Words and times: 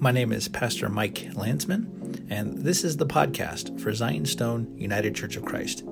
My 0.00 0.12
name 0.12 0.32
is 0.32 0.48
Pastor 0.48 0.88
Mike 0.88 1.28
Landsman, 1.34 2.26
and 2.30 2.58
this 2.58 2.84
is 2.84 2.96
the 2.96 3.06
podcast 3.06 3.80
for 3.80 3.92
Zion's 3.92 4.30
Stone 4.30 4.78
United 4.78 5.14
Church 5.14 5.36
of 5.36 5.44
Christ. 5.44 5.84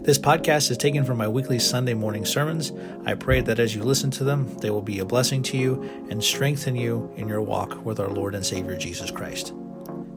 This 0.00 0.18
podcast 0.18 0.70
is 0.70 0.76
taken 0.78 1.04
from 1.04 1.18
my 1.18 1.28
weekly 1.28 1.58
Sunday 1.58 1.94
morning 1.94 2.24
sermons. 2.24 2.72
I 3.06 3.14
pray 3.14 3.40
that 3.40 3.58
as 3.58 3.74
you 3.74 3.82
listen 3.82 4.10
to 4.12 4.24
them, 4.24 4.52
they 4.58 4.70
will 4.70 4.82
be 4.82 4.98
a 4.98 5.04
blessing 5.04 5.42
to 5.44 5.56
you 5.56 5.82
and 6.10 6.22
strengthen 6.22 6.76
you 6.76 7.12
in 7.16 7.28
your 7.28 7.40
walk 7.40 7.84
with 7.84 8.00
our 8.00 8.10
Lord 8.10 8.34
and 8.34 8.44
Savior 8.44 8.76
Jesus 8.76 9.10
Christ. 9.10 9.54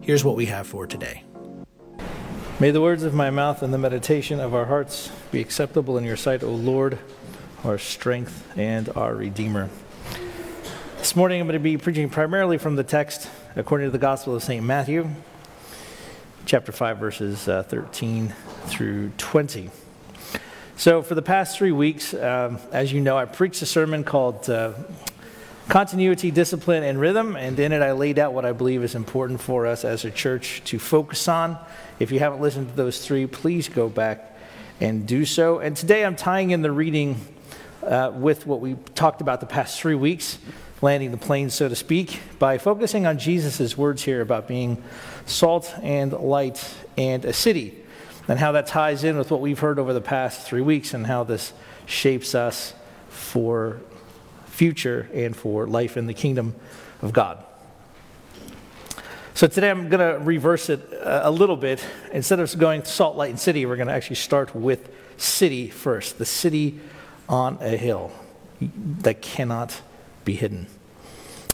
Here's 0.01 0.23
what 0.23 0.35
we 0.35 0.47
have 0.47 0.67
for 0.67 0.87
today. 0.87 1.23
May 2.59 2.71
the 2.71 2.81
words 2.81 3.03
of 3.03 3.13
my 3.13 3.29
mouth 3.29 3.61
and 3.63 3.73
the 3.73 3.77
meditation 3.77 4.39
of 4.39 4.53
our 4.53 4.65
hearts 4.65 5.11
be 5.31 5.39
acceptable 5.39 5.97
in 5.97 6.03
your 6.03 6.17
sight, 6.17 6.41
O 6.41 6.49
Lord, 6.49 6.97
our 7.63 7.77
strength 7.77 8.47
and 8.57 8.89
our 8.95 9.13
Redeemer. 9.13 9.69
This 11.05 11.15
morning 11.15 11.39
I'm 11.39 11.45
going 11.45 11.53
to 11.53 11.59
be 11.59 11.77
preaching 11.77 12.09
primarily 12.09 12.57
from 12.57 12.75
the 12.75 12.83
text 12.83 13.29
according 13.55 13.85
to 13.85 13.91
the 13.91 13.99
Gospel 13.99 14.33
of 14.33 14.41
St. 14.41 14.65
Matthew, 14.65 15.07
chapter 16.47 16.71
5, 16.71 16.97
verses 16.97 17.47
uh, 17.47 17.61
13 17.61 18.33
through 18.65 19.11
20. 19.19 19.69
So, 20.77 21.03
for 21.03 21.13
the 21.13 21.21
past 21.21 21.59
three 21.59 21.71
weeks, 21.71 22.15
um, 22.15 22.57
as 22.71 22.91
you 22.91 23.01
know, 23.01 23.19
I 23.19 23.25
preached 23.25 23.61
a 23.61 23.67
sermon 23.67 24.03
called 24.03 24.49
uh, 24.49 24.73
Continuity, 25.69 26.31
Discipline, 26.31 26.81
and 26.81 26.99
Rhythm, 26.99 27.35
and 27.35 27.59
in 27.59 27.71
it 27.71 27.83
I 27.83 27.91
laid 27.91 28.17
out 28.17 28.33
what 28.33 28.43
I 28.43 28.51
believe 28.51 28.83
is 28.83 28.95
important 28.95 29.39
for 29.39 29.67
us 29.67 29.85
as 29.85 30.05
a 30.05 30.11
church 30.11 30.63
to 30.65 30.79
focus 30.79 31.27
on. 31.27 31.59
If 31.99 32.11
you 32.11 32.17
haven't 32.17 32.41
listened 32.41 32.69
to 32.69 32.75
those 32.75 33.05
three, 33.05 33.27
please 33.27 33.69
go 33.69 33.89
back 33.89 34.35
and 34.81 35.05
do 35.05 35.23
so. 35.23 35.59
And 35.59 35.77
today 35.77 36.03
I'm 36.03 36.15
tying 36.15 36.49
in 36.49 36.63
the 36.63 36.71
reading 36.71 37.21
uh, 37.83 38.11
with 38.11 38.47
what 38.47 38.59
we 38.59 38.73
talked 38.95 39.21
about 39.21 39.39
the 39.39 39.45
past 39.45 39.79
three 39.79 39.93
weeks 39.93 40.39
landing 40.85 41.09
the 41.09 41.17
plane, 41.17 41.49
so 41.49 41.67
to 41.67 41.75
speak, 41.75 42.19
by 42.37 42.59
focusing 42.59 43.07
on 43.07 43.17
Jesus' 43.17 43.75
words 43.75 44.03
here 44.03 44.21
about 44.21 44.47
being 44.47 44.83
salt 45.25 45.73
and 45.81 46.13
light 46.13 46.75
and 46.95 47.25
a 47.25 47.33
city, 47.33 47.75
and 48.27 48.37
how 48.37 48.51
that 48.51 48.67
ties 48.67 49.03
in 49.03 49.17
with 49.17 49.31
what 49.31 49.41
we've 49.41 49.57
heard 49.57 49.79
over 49.79 49.93
the 49.93 49.99
past 49.99 50.45
three 50.45 50.61
weeks 50.61 50.93
and 50.93 51.07
how 51.07 51.23
this 51.23 51.53
shapes 51.87 52.35
us 52.35 52.75
for 53.09 53.81
future 54.45 55.09
and 55.11 55.35
for 55.35 55.65
life 55.65 55.97
in 55.97 56.05
the 56.05 56.13
kingdom 56.13 56.53
of 57.01 57.11
God. 57.11 57.43
So 59.33 59.47
today 59.47 59.71
I'm 59.71 59.89
going 59.89 59.99
to 59.99 60.23
reverse 60.23 60.69
it 60.69 60.81
uh, 60.93 61.21
a 61.23 61.31
little 61.31 61.57
bit. 61.57 61.83
Instead 62.13 62.39
of 62.39 62.55
going 62.59 62.85
salt, 62.85 63.17
light, 63.17 63.31
and 63.31 63.39
city, 63.39 63.65
we're 63.65 63.75
going 63.75 63.87
to 63.87 63.93
actually 63.93 64.17
start 64.17 64.55
with 64.55 64.87
city 65.17 65.67
first. 65.67 66.19
The 66.19 66.25
city 66.25 66.79
on 67.27 67.57
a 67.59 67.75
hill 67.75 68.11
that 69.01 69.23
cannot 69.23 69.81
be 70.23 70.35
hidden. 70.35 70.67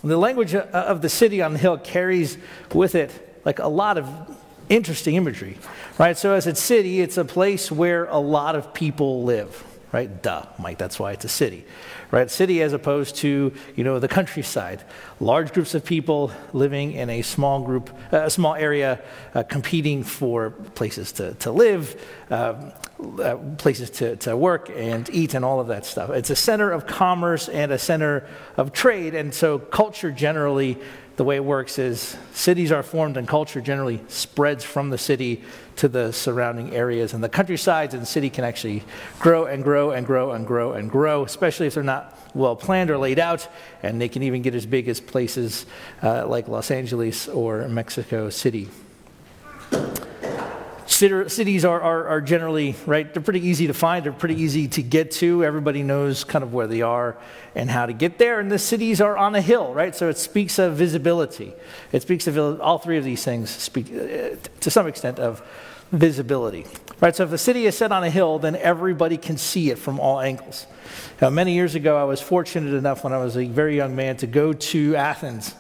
The 0.04 0.18
language 0.18 0.56
of 0.56 1.02
the 1.02 1.10
city 1.10 1.42
on 1.42 1.54
the 1.54 1.60
hill 1.60 1.78
carries 1.78 2.38
with 2.74 2.96
it 2.96 3.12
like 3.46 3.60
a 3.60 3.68
lot 3.68 3.98
of 3.98 4.38
interesting 4.70 5.16
imagery, 5.16 5.58
right? 5.98 6.18
So 6.18 6.34
as 6.34 6.48
a 6.48 6.56
city, 6.56 7.02
it's 7.02 7.18
a 7.18 7.26
place 7.26 7.72
where 7.72 8.06
a 8.06 8.18
lot 8.18 8.56
of 8.56 8.74
people 8.74 9.24
live, 9.24 9.64
right? 9.92 10.22
Duh, 10.22 10.46
Mike, 10.58 10.78
that's 10.78 10.98
why 11.00 11.12
it's 11.12 11.26
a 11.26 11.30
city, 11.30 11.66
right? 12.10 12.32
City 12.32 12.62
as 12.62 12.72
opposed 12.74 13.18
to, 13.18 13.54
you 13.76 13.84
know, 13.84 14.00
the 14.00 14.08
countryside. 14.08 14.84
Large 15.20 15.54
groups 15.54 15.76
of 15.76 15.84
people 15.84 16.32
living 16.54 16.94
in 16.94 17.10
a 17.10 17.22
small 17.22 17.62
group, 17.62 17.90
uh, 18.14 18.18
a 18.18 18.30
small 18.30 18.56
area, 18.56 19.02
uh, 19.36 19.44
competing 19.44 20.04
for 20.04 20.52
places 20.52 21.12
to, 21.14 21.34
to 21.36 21.52
live, 21.52 22.02
uh, 22.32 22.72
uh, 23.22 23.36
places 23.58 23.90
to, 23.90 24.16
to 24.16 24.38
work 24.38 24.72
and 24.74 25.10
eat 25.12 25.34
and 25.34 25.44
all 25.44 25.60
of 25.60 25.68
that 25.68 25.86
stuff. 25.86 26.10
It's 26.12 26.30
a 26.30 26.36
center 26.36 26.72
of 26.72 26.88
commerce 26.88 27.50
and 27.50 27.74
a 27.74 27.78
center 27.78 28.26
of 28.56 28.72
trade. 28.72 29.16
And 29.16 29.34
so, 29.34 29.60
culture 29.60 30.12
generally, 30.12 30.78
the 31.18 31.26
way 31.26 31.36
it 31.36 31.44
works 31.44 31.78
is 31.78 32.16
cities 32.32 32.72
are 32.72 32.84
formed 32.84 33.18
and 33.18 33.28
culture 33.28 33.60
generally 33.60 34.02
spreads 34.08 34.64
from 34.64 34.92
the 34.92 34.98
city 34.98 35.44
to 35.76 35.90
the 35.90 36.14
surrounding 36.14 36.74
areas. 36.74 37.14
And 37.14 37.22
the 37.22 37.30
countrysides 37.30 37.94
and 37.94 38.02
the 38.02 38.08
city 38.08 38.30
can 38.30 38.46
actually 38.46 38.84
grow 39.20 39.46
and 39.46 39.62
grow 39.62 39.92
and 39.92 40.06
grow 40.06 40.32
and 40.32 40.48
grow 40.48 40.72
and 40.72 40.90
grow, 40.90 41.26
especially 41.26 41.68
if 41.68 41.74
they're 41.74 41.84
not 41.84 42.18
well 42.34 42.56
planned 42.56 42.90
or 42.90 42.98
laid 42.98 43.20
out. 43.20 43.46
And 43.84 44.00
they 44.00 44.08
can 44.08 44.24
even 44.24 44.42
get 44.42 44.56
as 44.56 44.66
big 44.66 44.88
as 44.88 45.02
places 45.02 45.66
uh, 46.02 46.26
like 46.28 46.48
Los 46.48 46.72
Angeles 46.72 47.28
or 47.28 47.68
Mexico 47.68 48.30
City 48.30 48.70
cities 51.30 51.66
are, 51.66 51.82
are, 51.82 52.08
are, 52.08 52.22
generally, 52.22 52.76
right, 52.86 53.12
they're 53.14 53.24
pretty 53.24 53.46
easy 53.48 53.68
to 53.68 53.74
find, 53.74 54.06
they're 54.06 54.14
pretty 54.14 54.42
easy 54.42 54.68
to 54.70 54.82
get 54.82 55.12
to. 55.12 55.44
Everybody 55.44 55.84
knows 55.84 56.24
kind 56.24 56.44
of 56.44 56.54
where 56.54 56.68
they 56.68 56.82
are 56.82 57.18
and 57.56 57.70
how 57.70 57.86
to 57.86 57.94
get 57.94 58.18
there. 58.18 58.40
And 58.40 58.52
the 58.52 58.60
cities 58.60 59.02
are 59.02 59.18
on 59.18 59.36
a 59.36 59.42
hill, 59.42 59.74
right? 59.74 59.96
So 59.96 60.10
it 60.10 60.18
speaks 60.18 60.60
of 60.60 60.76
visibility. 60.76 61.54
It 61.92 62.02
speaks 62.02 62.28
of 62.28 62.62
all 62.62 62.78
three 62.78 62.98
of 62.98 63.04
these 63.04 63.24
things 63.24 63.50
speak 63.50 63.88
uh, 63.92 64.36
to 64.60 64.72
some 64.72 64.88
extent 64.88 65.20
of 65.20 65.42
visibility, 65.92 66.66
right? 67.02 67.16
So 67.16 67.24
if 67.24 67.30
the 67.30 67.38
city 67.38 67.66
is 67.66 67.78
set 67.78 67.92
on 67.92 68.04
a 68.04 68.10
hill, 68.10 68.40
then 68.40 68.56
everybody 68.56 69.18
can 69.18 69.38
see 69.38 69.72
it 69.72 69.78
from 69.78 70.00
all 70.00 70.20
angles. 70.20 70.68
Now, 71.22 71.30
many 71.30 71.54
years 71.54 71.76
ago, 71.76 71.98
I 71.98 72.04
was 72.06 72.22
fortunate 72.22 72.74
enough 72.74 73.04
when 73.04 73.14
I 73.14 73.18
was 73.18 73.38
a 73.38 73.46
very 73.46 73.76
young 73.76 73.96
man 73.96 74.18
to 74.18 74.28
go 74.28 74.54
to 74.54 74.96
Athens 74.96 75.54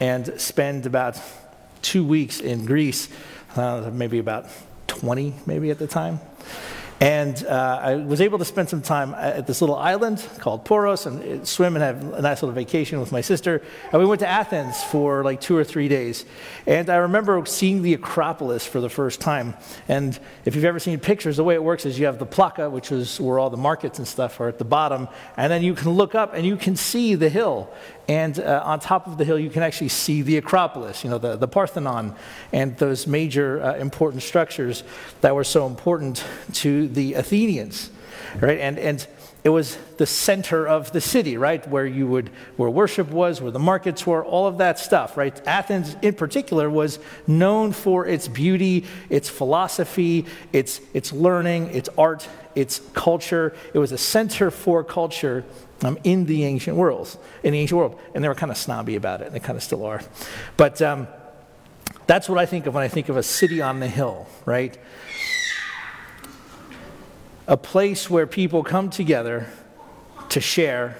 and 0.00 0.40
spend 0.40 0.86
about 0.86 1.20
two 1.82 2.04
weeks 2.04 2.40
in 2.40 2.64
Greece, 2.64 3.08
uh, 3.56 3.90
maybe 3.92 4.18
about 4.18 4.46
20 4.86 5.34
maybe 5.46 5.70
at 5.70 5.78
the 5.78 5.86
time. 5.86 6.20
And 7.00 7.44
uh, 7.44 7.80
I 7.82 7.96
was 7.96 8.20
able 8.20 8.38
to 8.38 8.44
spend 8.44 8.68
some 8.68 8.80
time 8.80 9.14
at 9.14 9.46
this 9.46 9.60
little 9.60 9.76
island 9.76 10.26
called 10.38 10.64
Poros 10.64 11.06
and 11.06 11.46
swim 11.46 11.76
and 11.76 11.82
have 11.82 12.14
a 12.14 12.22
nice 12.22 12.40
little 12.40 12.54
vacation 12.54 13.00
with 13.00 13.10
my 13.10 13.20
sister. 13.20 13.62
And 13.92 14.00
we 14.00 14.06
went 14.06 14.20
to 14.20 14.28
Athens 14.28 14.82
for 14.84 15.24
like 15.24 15.40
two 15.40 15.56
or 15.56 15.64
three 15.64 15.88
days. 15.88 16.24
And 16.66 16.88
I 16.88 16.96
remember 16.96 17.44
seeing 17.46 17.82
the 17.82 17.94
Acropolis 17.94 18.64
for 18.64 18.80
the 18.80 18.88
first 18.88 19.20
time. 19.20 19.54
And 19.88 20.18
if 20.44 20.54
you've 20.54 20.64
ever 20.64 20.78
seen 20.78 21.00
pictures, 21.00 21.36
the 21.36 21.44
way 21.44 21.54
it 21.54 21.62
works 21.62 21.84
is 21.84 21.98
you 21.98 22.06
have 22.06 22.18
the 22.18 22.26
Plaka, 22.26 22.70
which 22.70 22.92
is 22.92 23.20
where 23.20 23.38
all 23.38 23.50
the 23.50 23.56
markets 23.56 23.98
and 23.98 24.06
stuff 24.06 24.40
are 24.40 24.48
at 24.48 24.58
the 24.58 24.64
bottom. 24.64 25.08
And 25.36 25.50
then 25.50 25.62
you 25.62 25.74
can 25.74 25.90
look 25.90 26.14
up 26.14 26.32
and 26.34 26.46
you 26.46 26.56
can 26.56 26.76
see 26.76 27.16
the 27.16 27.28
hill. 27.28 27.70
And 28.06 28.38
uh, 28.38 28.62
on 28.64 28.80
top 28.80 29.06
of 29.06 29.16
the 29.16 29.24
hill, 29.24 29.38
you 29.38 29.48
can 29.48 29.62
actually 29.62 29.88
see 29.88 30.22
the 30.22 30.36
Acropolis, 30.36 31.04
you 31.04 31.10
know, 31.10 31.16
the, 31.16 31.36
the 31.36 31.48
Parthenon, 31.48 32.14
and 32.52 32.76
those 32.76 33.06
major 33.06 33.62
uh, 33.62 33.76
important 33.76 34.22
structures 34.22 34.84
that 35.22 35.34
were 35.34 35.44
so 35.44 35.66
important 35.66 36.22
to 36.52 36.83
the 36.88 37.14
Athenians, 37.14 37.90
right? 38.40 38.58
And, 38.58 38.78
and 38.78 39.06
it 39.44 39.50
was 39.50 39.76
the 39.98 40.06
center 40.06 40.66
of 40.66 40.90
the 40.92 41.02
city, 41.02 41.36
right? 41.36 41.66
Where 41.68 41.84
you 41.84 42.06
would, 42.06 42.30
where 42.56 42.70
worship 42.70 43.10
was, 43.10 43.42
where 43.42 43.50
the 43.50 43.58
markets 43.58 44.06
were, 44.06 44.24
all 44.24 44.46
of 44.46 44.56
that 44.58 44.78
stuff, 44.78 45.18
right? 45.18 45.38
Athens 45.46 45.96
in 46.00 46.14
particular 46.14 46.70
was 46.70 46.98
known 47.26 47.72
for 47.72 48.06
its 48.06 48.26
beauty, 48.26 48.86
its 49.10 49.28
philosophy, 49.28 50.24
its, 50.52 50.80
its 50.94 51.12
learning, 51.12 51.68
its 51.74 51.90
art, 51.98 52.26
its 52.54 52.80
culture. 52.94 53.54
It 53.74 53.78
was 53.78 53.92
a 53.92 53.98
center 53.98 54.50
for 54.50 54.82
culture 54.82 55.44
um, 55.82 55.98
in 56.04 56.24
the 56.24 56.44
ancient 56.44 56.78
worlds, 56.78 57.18
in 57.42 57.52
the 57.52 57.58
ancient 57.58 57.76
world. 57.76 58.00
And 58.14 58.24
they 58.24 58.28
were 58.28 58.34
kind 58.34 58.50
of 58.50 58.56
snobby 58.56 58.96
about 58.96 59.20
it, 59.20 59.26
and 59.26 59.34
they 59.34 59.40
kind 59.40 59.58
of 59.58 59.62
still 59.62 59.84
are. 59.84 60.00
But 60.56 60.80
um, 60.80 61.06
that's 62.06 62.30
what 62.30 62.38
I 62.38 62.46
think 62.46 62.64
of 62.64 62.72
when 62.72 62.82
I 62.82 62.88
think 62.88 63.10
of 63.10 63.18
a 63.18 63.22
city 63.22 63.60
on 63.60 63.80
the 63.80 63.88
hill, 63.88 64.26
right? 64.46 64.78
A 67.46 67.56
place 67.56 68.08
where 68.08 68.26
people 68.26 68.62
come 68.62 68.88
together 68.88 69.46
to 70.30 70.40
share, 70.40 70.96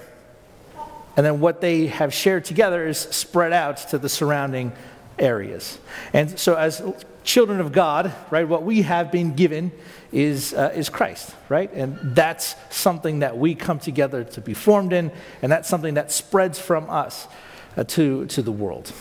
and 1.17 1.25
then 1.25 1.39
what 1.39 1.59
they 1.59 1.87
have 1.87 2.13
shared 2.13 2.45
together 2.45 2.87
is 2.87 2.99
spread 2.99 3.51
out 3.51 3.77
to 3.89 3.97
the 3.97 4.09
surrounding 4.09 4.71
areas. 5.17 5.79
And 6.13 6.39
so, 6.39 6.55
as 6.55 6.83
children 7.23 7.59
of 7.59 7.71
God, 7.71 8.13
right, 8.29 8.47
what 8.47 8.63
we 8.63 8.83
have 8.83 9.11
been 9.11 9.33
given 9.33 9.71
is, 10.11 10.53
uh, 10.53 10.71
is 10.75 10.89
Christ, 10.89 11.33
right? 11.49 11.71
And 11.73 11.97
that's 12.15 12.55
something 12.69 13.19
that 13.19 13.37
we 13.37 13.55
come 13.55 13.79
together 13.79 14.23
to 14.23 14.41
be 14.41 14.53
formed 14.53 14.93
in, 14.93 15.11
and 15.41 15.51
that's 15.51 15.67
something 15.67 15.95
that 15.95 16.11
spreads 16.11 16.59
from 16.59 16.89
us 16.89 17.27
uh, 17.75 17.83
to, 17.85 18.27
to 18.27 18.41
the 18.41 18.51
world. 18.51 18.91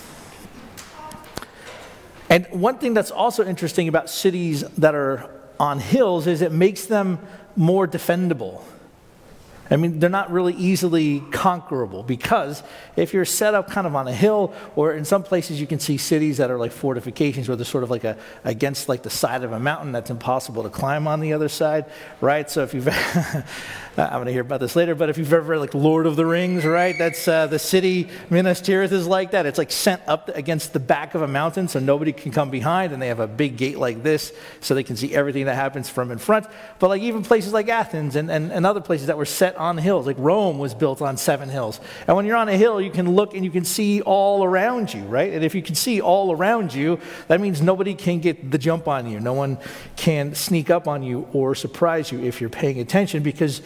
And 2.30 2.46
one 2.50 2.78
thing 2.78 2.94
that's 2.94 3.10
also 3.10 3.44
interesting 3.44 3.86
about 3.86 4.08
cities 4.08 4.62
that 4.78 4.94
are 4.94 5.30
on 5.64 5.80
hills 5.80 6.26
is 6.26 6.42
it 6.42 6.52
makes 6.52 6.84
them 6.84 7.18
more 7.56 7.88
defendable. 7.88 8.62
I 9.74 9.76
mean, 9.76 9.98
they're 9.98 10.08
not 10.08 10.30
really 10.30 10.54
easily 10.54 11.18
conquerable 11.32 12.04
because 12.04 12.62
if 12.94 13.12
you're 13.12 13.24
set 13.24 13.54
up 13.54 13.68
kind 13.68 13.88
of 13.88 13.96
on 13.96 14.06
a 14.06 14.14
hill, 14.14 14.54
or 14.76 14.92
in 14.92 15.04
some 15.04 15.24
places 15.24 15.60
you 15.60 15.66
can 15.66 15.80
see 15.80 15.96
cities 15.96 16.36
that 16.36 16.48
are 16.48 16.58
like 16.58 16.70
fortifications 16.70 17.48
where 17.48 17.56
they're 17.56 17.64
sort 17.64 17.82
of 17.82 17.90
like 17.90 18.04
a, 18.04 18.16
against 18.44 18.88
like 18.88 19.02
the 19.02 19.10
side 19.10 19.42
of 19.42 19.50
a 19.50 19.58
mountain 19.58 19.90
that's 19.90 20.10
impossible 20.10 20.62
to 20.62 20.70
climb 20.70 21.08
on 21.08 21.18
the 21.18 21.32
other 21.32 21.48
side, 21.48 21.86
right? 22.20 22.48
So 22.48 22.62
if 22.62 22.72
you've, 22.72 22.86
I'm 23.98 24.10
going 24.12 24.26
to 24.26 24.32
hear 24.32 24.42
about 24.42 24.60
this 24.60 24.76
later, 24.76 24.94
but 24.94 25.10
if 25.10 25.18
you've 25.18 25.32
ever 25.32 25.42
read 25.42 25.58
like 25.58 25.74
Lord 25.74 26.06
of 26.06 26.14
the 26.14 26.24
Rings, 26.24 26.64
right? 26.64 26.94
That's 26.96 27.26
uh, 27.26 27.48
the 27.48 27.58
city, 27.58 28.08
Minas 28.30 28.60
Tirith 28.60 28.92
is 28.92 29.08
like 29.08 29.32
that. 29.32 29.44
It's 29.44 29.58
like 29.58 29.72
sent 29.72 30.02
up 30.06 30.28
against 30.28 30.72
the 30.72 30.78
back 30.78 31.16
of 31.16 31.22
a 31.22 31.28
mountain 31.28 31.66
so 31.66 31.80
nobody 31.80 32.12
can 32.12 32.30
come 32.30 32.48
behind, 32.48 32.92
and 32.92 33.02
they 33.02 33.08
have 33.08 33.18
a 33.18 33.26
big 33.26 33.56
gate 33.56 33.78
like 33.78 34.04
this 34.04 34.32
so 34.60 34.76
they 34.76 34.84
can 34.84 34.94
see 34.94 35.12
everything 35.12 35.46
that 35.46 35.56
happens 35.56 35.88
from 35.88 36.12
in 36.12 36.18
front. 36.18 36.46
But 36.78 36.90
like 36.90 37.02
even 37.02 37.24
places 37.24 37.52
like 37.52 37.68
Athens 37.68 38.14
and, 38.14 38.30
and, 38.30 38.52
and 38.52 38.64
other 38.64 38.80
places 38.80 39.08
that 39.08 39.18
were 39.18 39.24
set 39.24 39.56
hills. 39.78 40.06
Like 40.06 40.16
Rome 40.18 40.58
was 40.58 40.74
built 40.74 41.00
on 41.00 41.16
seven 41.16 41.48
hills. 41.48 41.80
And 42.06 42.16
when 42.16 42.26
you're 42.26 42.36
on 42.36 42.48
a 42.48 42.56
hill, 42.56 42.80
you 42.80 42.90
can 42.90 43.14
look 43.14 43.34
and 43.34 43.44
you 43.44 43.50
can 43.50 43.64
see 43.64 44.00
all 44.02 44.44
around 44.44 44.92
you, 44.92 45.02
right? 45.04 45.32
And 45.32 45.44
if 45.44 45.54
you 45.54 45.62
can 45.62 45.74
see 45.74 46.00
all 46.00 46.32
around 46.32 46.74
you, 46.74 47.00
that 47.28 47.40
means 47.40 47.62
nobody 47.62 47.94
can 47.94 48.20
get 48.20 48.50
the 48.50 48.58
jump 48.58 48.86
on 48.86 49.08
you. 49.10 49.20
No 49.20 49.32
one 49.32 49.58
can 49.96 50.34
sneak 50.34 50.70
up 50.70 50.86
on 50.86 51.02
you 51.02 51.26
or 51.32 51.54
surprise 51.54 52.12
you 52.12 52.22
if 52.22 52.40
you're 52.40 52.50
paying 52.50 52.78
attention 52.80 53.22
because 53.22 53.62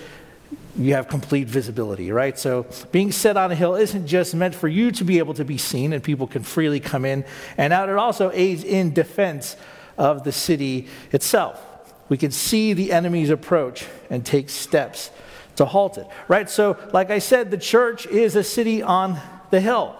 you 0.78 0.94
have 0.94 1.08
complete 1.08 1.48
visibility, 1.48 2.12
right? 2.12 2.38
So 2.38 2.66
being 2.92 3.10
set 3.10 3.36
on 3.36 3.50
a 3.50 3.54
hill 3.54 3.74
isn't 3.74 4.06
just 4.06 4.34
meant 4.34 4.54
for 4.54 4.68
you 4.68 4.92
to 4.92 5.04
be 5.04 5.18
able 5.18 5.34
to 5.34 5.44
be 5.44 5.58
seen 5.58 5.92
and 5.92 6.02
people 6.02 6.26
can 6.26 6.44
freely 6.44 6.78
come 6.80 7.04
in 7.04 7.24
and 7.56 7.72
out. 7.72 7.88
It 7.88 7.96
also 7.96 8.30
aids 8.32 8.62
in 8.62 8.92
defense 8.92 9.56
of 9.96 10.22
the 10.22 10.32
city 10.32 10.86
itself. 11.10 11.60
We 12.08 12.16
can 12.16 12.30
see 12.30 12.72
the 12.72 12.92
enemy's 12.92 13.30
approach 13.30 13.86
and 14.08 14.24
take 14.24 14.48
steps 14.48 15.10
to 15.58 15.64
halt 15.64 15.98
it, 15.98 16.06
right? 16.28 16.48
So, 16.48 16.78
like 16.92 17.10
I 17.10 17.18
said, 17.18 17.50
the 17.50 17.58
church 17.58 18.06
is 18.06 18.34
a 18.34 18.42
city 18.42 18.82
on 18.82 19.20
the 19.50 19.60
hill. 19.60 19.94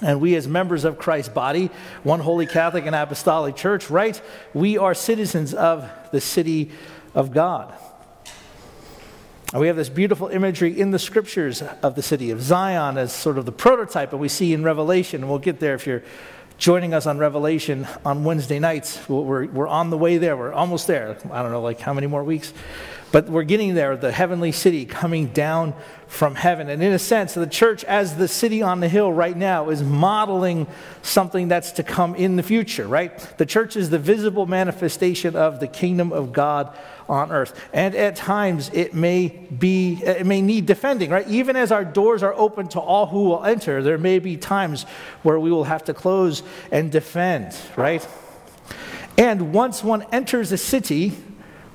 And 0.00 0.20
we, 0.20 0.34
as 0.36 0.48
members 0.48 0.84
of 0.84 0.96
Christ's 0.96 1.32
body, 1.32 1.70
one 2.04 2.20
holy 2.20 2.46
Catholic 2.46 2.86
and 2.86 2.94
Apostolic 2.94 3.56
Church, 3.56 3.90
right? 3.90 4.20
We 4.54 4.78
are 4.78 4.94
citizens 4.94 5.52
of 5.52 5.90
the 6.12 6.20
city 6.20 6.70
of 7.14 7.32
God. 7.32 7.74
And 9.52 9.60
we 9.60 9.66
have 9.66 9.76
this 9.76 9.88
beautiful 9.88 10.28
imagery 10.28 10.78
in 10.78 10.92
the 10.92 10.98
scriptures 10.98 11.62
of 11.82 11.96
the 11.96 12.02
city 12.02 12.30
of 12.30 12.40
Zion 12.40 12.96
as 12.96 13.12
sort 13.12 13.36
of 13.36 13.46
the 13.46 13.52
prototype 13.52 14.10
that 14.10 14.18
we 14.18 14.28
see 14.28 14.52
in 14.52 14.62
Revelation. 14.62 15.22
And 15.22 15.28
we'll 15.28 15.40
get 15.40 15.58
there 15.58 15.74
if 15.74 15.86
you're 15.86 16.04
joining 16.60 16.92
us 16.92 17.06
on 17.06 17.16
Revelation 17.16 17.88
on 18.04 18.22
Wednesday 18.22 18.58
nights. 18.58 19.08
We're, 19.08 19.46
we're 19.46 19.66
on 19.66 19.88
the 19.88 19.96
way 19.96 20.18
there. 20.18 20.36
We're 20.36 20.52
almost 20.52 20.86
there. 20.86 21.16
I 21.32 21.42
don't 21.42 21.52
know, 21.52 21.62
like 21.62 21.80
how 21.80 21.94
many 21.94 22.06
more 22.06 22.22
weeks? 22.22 22.52
But 23.12 23.30
we're 23.30 23.44
getting 23.44 23.74
there, 23.74 23.96
the 23.96 24.12
heavenly 24.12 24.52
city 24.52 24.84
coming 24.84 25.28
down 25.28 25.72
from 26.10 26.34
heaven. 26.34 26.68
And 26.68 26.82
in 26.82 26.92
a 26.92 26.98
sense, 26.98 27.34
the 27.34 27.46
church, 27.46 27.84
as 27.84 28.16
the 28.16 28.26
city 28.26 28.62
on 28.62 28.80
the 28.80 28.88
hill 28.88 29.12
right 29.12 29.36
now, 29.36 29.70
is 29.70 29.80
modeling 29.80 30.66
something 31.02 31.46
that's 31.46 31.70
to 31.72 31.84
come 31.84 32.16
in 32.16 32.34
the 32.34 32.42
future, 32.42 32.88
right? 32.88 33.16
The 33.38 33.46
church 33.46 33.76
is 33.76 33.90
the 33.90 33.98
visible 34.00 34.44
manifestation 34.44 35.36
of 35.36 35.60
the 35.60 35.68
kingdom 35.68 36.12
of 36.12 36.32
God 36.32 36.76
on 37.08 37.30
earth. 37.30 37.58
And 37.72 37.94
at 37.94 38.16
times 38.16 38.72
it 38.74 38.92
may 38.92 39.28
be 39.28 40.02
it 40.04 40.26
may 40.26 40.42
need 40.42 40.66
defending, 40.66 41.10
right? 41.10 41.28
Even 41.28 41.54
as 41.54 41.70
our 41.70 41.84
doors 41.84 42.24
are 42.24 42.34
open 42.34 42.66
to 42.70 42.80
all 42.80 43.06
who 43.06 43.26
will 43.26 43.44
enter, 43.44 43.80
there 43.80 43.96
may 43.96 44.18
be 44.18 44.36
times 44.36 44.86
where 45.22 45.38
we 45.38 45.52
will 45.52 45.64
have 45.64 45.84
to 45.84 45.94
close 45.94 46.42
and 46.72 46.90
defend, 46.90 47.56
right? 47.76 48.06
And 49.16 49.54
once 49.54 49.84
one 49.84 50.04
enters 50.10 50.50
a 50.50 50.58
city, 50.58 51.12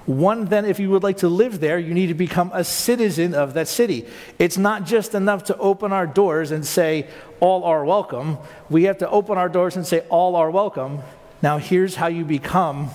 one, 0.06 0.46
then, 0.46 0.66
if 0.66 0.80
you 0.80 0.92
would 0.92 1.02
like 1.02 1.18
to 1.18 1.28
live 1.28 1.60
there, 1.60 1.80
you 1.80 1.94
need 1.94 2.08
to 2.08 2.14
become 2.14 2.52
a 2.54 2.64
citizen 2.64 3.34
of 3.34 3.56
that 3.56 3.68
city. 3.68 4.06
It's 4.38 4.58
not 4.58 4.86
just 4.86 5.16
enough 5.16 5.46
to 5.46 5.58
open 5.58 5.92
our 5.92 6.06
doors 6.06 6.52
and 6.52 6.64
say, 6.64 7.08
all 7.40 7.64
are 7.64 7.84
welcome. 7.84 8.38
We 8.70 8.84
have 8.84 9.00
to 9.00 9.10
open 9.10 9.40
our 9.40 9.50
doors 9.50 9.76
and 9.76 9.86
say, 9.86 10.02
all 10.10 10.36
are 10.36 10.52
welcome. 10.52 11.00
Now, 11.42 11.58
here's 11.58 11.96
how 11.96 12.08
you 12.08 12.24
become 12.24 12.92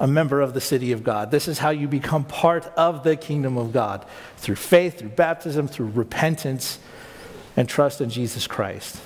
a 0.00 0.08
member 0.08 0.40
of 0.40 0.54
the 0.54 0.60
city 0.60 0.90
of 0.90 1.04
God. 1.04 1.30
This 1.30 1.46
is 1.46 1.60
how 1.60 1.70
you 1.70 1.86
become 1.88 2.24
part 2.24 2.66
of 2.76 3.04
the 3.04 3.16
kingdom 3.16 3.56
of 3.56 3.72
God 3.72 4.04
through 4.38 4.56
faith, 4.56 4.98
through 4.98 5.10
baptism, 5.10 5.68
through 5.68 5.86
repentance, 5.86 6.80
and 7.56 7.68
trust 7.68 8.00
in 8.00 8.10
Jesus 8.10 8.46
Christ. 8.46 9.00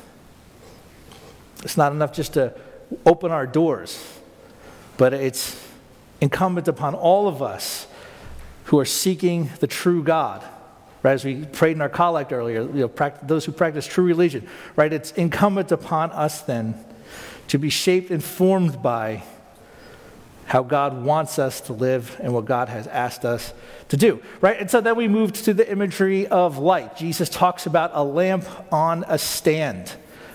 It's 1.63 1.77
not 1.77 1.93
enough 1.93 2.13
just 2.13 2.33
to 2.35 2.55
open 3.05 3.31
our 3.31 3.47
doors, 3.47 4.03
but 4.97 5.13
it's 5.13 5.70
incumbent 6.21 6.69
upon 6.69 6.95
all 6.95 7.29
of 7.29 7.43
us 7.43 7.87
who 8.65 8.79
are 8.79 8.85
seeking 8.85 9.51
the 9.61 9.67
true 9.67 10.03
God. 10.03 10.45
Right, 11.03 11.13
as 11.13 11.25
we 11.25 11.47
prayed 11.47 11.73
in 11.73 11.81
our 11.81 11.89
collect 11.89 12.31
earlier, 12.31 12.61
you 12.61 12.91
know, 12.99 13.13
those 13.23 13.47
who 13.47 13.53
practice 13.53 13.87
true 13.87 14.05
religion, 14.05 14.47
right? 14.77 14.93
It's 14.93 15.13
incumbent 15.13 15.73
upon 15.73 16.11
us 16.11 16.43
then 16.43 16.75
to 17.49 17.59
be 17.59 17.71
shaped 17.71 18.11
and 18.11 18.23
formed 18.23 18.83
by 18.83 19.23
how 20.45 20.63
God 20.63 21.03
wants 21.03 21.39
us 21.39 21.61
to 21.63 21.73
live 21.73 22.19
and 22.21 22.35
what 22.35 22.45
God 22.45 22.69
has 22.69 22.87
asked 22.89 23.25
us 23.25 23.55
to 23.89 23.97
do, 23.97 24.21
right? 24.41 24.61
And 24.61 24.71
so 24.71 24.81
then 24.81 24.97
we 24.97 25.09
moved 25.09 25.37
to 25.47 25.55
the 25.55 25.71
imagery 25.71 26.27
of 26.27 26.59
light. 26.59 26.97
Jesus 26.97 27.29
talks 27.29 27.67
about 27.67 27.93
a 27.95 28.05
lamp 28.05 28.45
on 28.73 29.05
a 29.09 29.17
stand, 29.17 29.93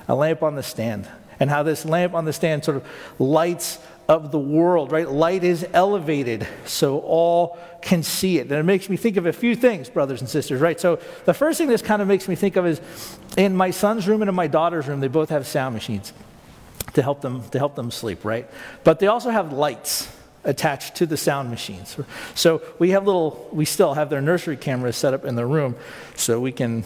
a 0.08 0.16
lamp 0.16 0.42
on 0.42 0.56
the 0.56 0.64
stand, 0.64 1.08
and 1.40 1.50
how 1.50 1.64
this 1.64 1.86
lamp 1.86 2.14
on 2.14 2.26
the 2.26 2.34
stand 2.34 2.64
sort 2.64 2.78
of 2.78 2.88
lights 3.20 3.78
of 4.08 4.32
the 4.32 4.40
world, 4.40 4.92
right? 4.92 5.10
Light 5.10 5.44
is 5.44 5.66
elevated 5.74 6.48
so 6.66 7.00
all 7.00 7.58
can 7.82 8.04
see 8.04 8.38
it. 8.38 8.44
And 8.44 8.54
it 8.54 8.64
makes 8.64 8.90
me 8.90 8.98
think 8.98 9.18
of 9.18 9.26
a 9.26 9.34
few 9.34 9.56
things, 9.56 9.90
brothers 9.90 10.22
and 10.22 10.30
sisters, 10.30 10.62
right? 10.62 10.80
So 10.80 11.00
the 11.26 11.34
first 11.34 11.58
thing 11.58 11.68
this 11.68 11.82
kind 11.82 12.02
of 12.02 12.08
makes 12.08 12.28
me 12.28 12.36
think 12.36 12.56
of 12.56 12.66
is 12.66 12.80
in 13.38 13.56
my 13.56 13.72
son's 13.72 14.08
room 14.08 14.22
and 14.22 14.30
in 14.30 14.36
my 14.36 14.48
daughter's 14.48 14.88
room, 14.88 15.00
they 15.00 15.08
both 15.08 15.30
have 15.30 15.48
sound 15.48 15.74
machines 15.74 16.14
to 16.94 17.02
help 17.02 17.22
them 17.22 17.48
to 17.50 17.58
help 17.58 17.76
them 17.76 17.92
sleep, 17.92 18.24
right? 18.24 18.50
But 18.84 19.00
they 19.00 19.08
also 19.08 19.32
have 19.32 19.52
lights 19.52 20.08
attached 20.44 20.96
to 20.96 21.08
the 21.08 21.18
sound 21.18 21.50
machines. 21.50 21.98
So 22.36 22.62
we 22.78 22.92
have 22.92 23.06
little 23.06 23.50
we 23.52 23.66
still 23.66 23.96
have 23.96 24.10
their 24.10 24.22
nursery 24.22 24.58
cameras 24.58 24.96
set 24.96 25.14
up 25.14 25.26
in 25.26 25.36
the 25.36 25.46
room 25.46 25.76
so 26.16 26.40
we 26.40 26.52
can 26.52 26.84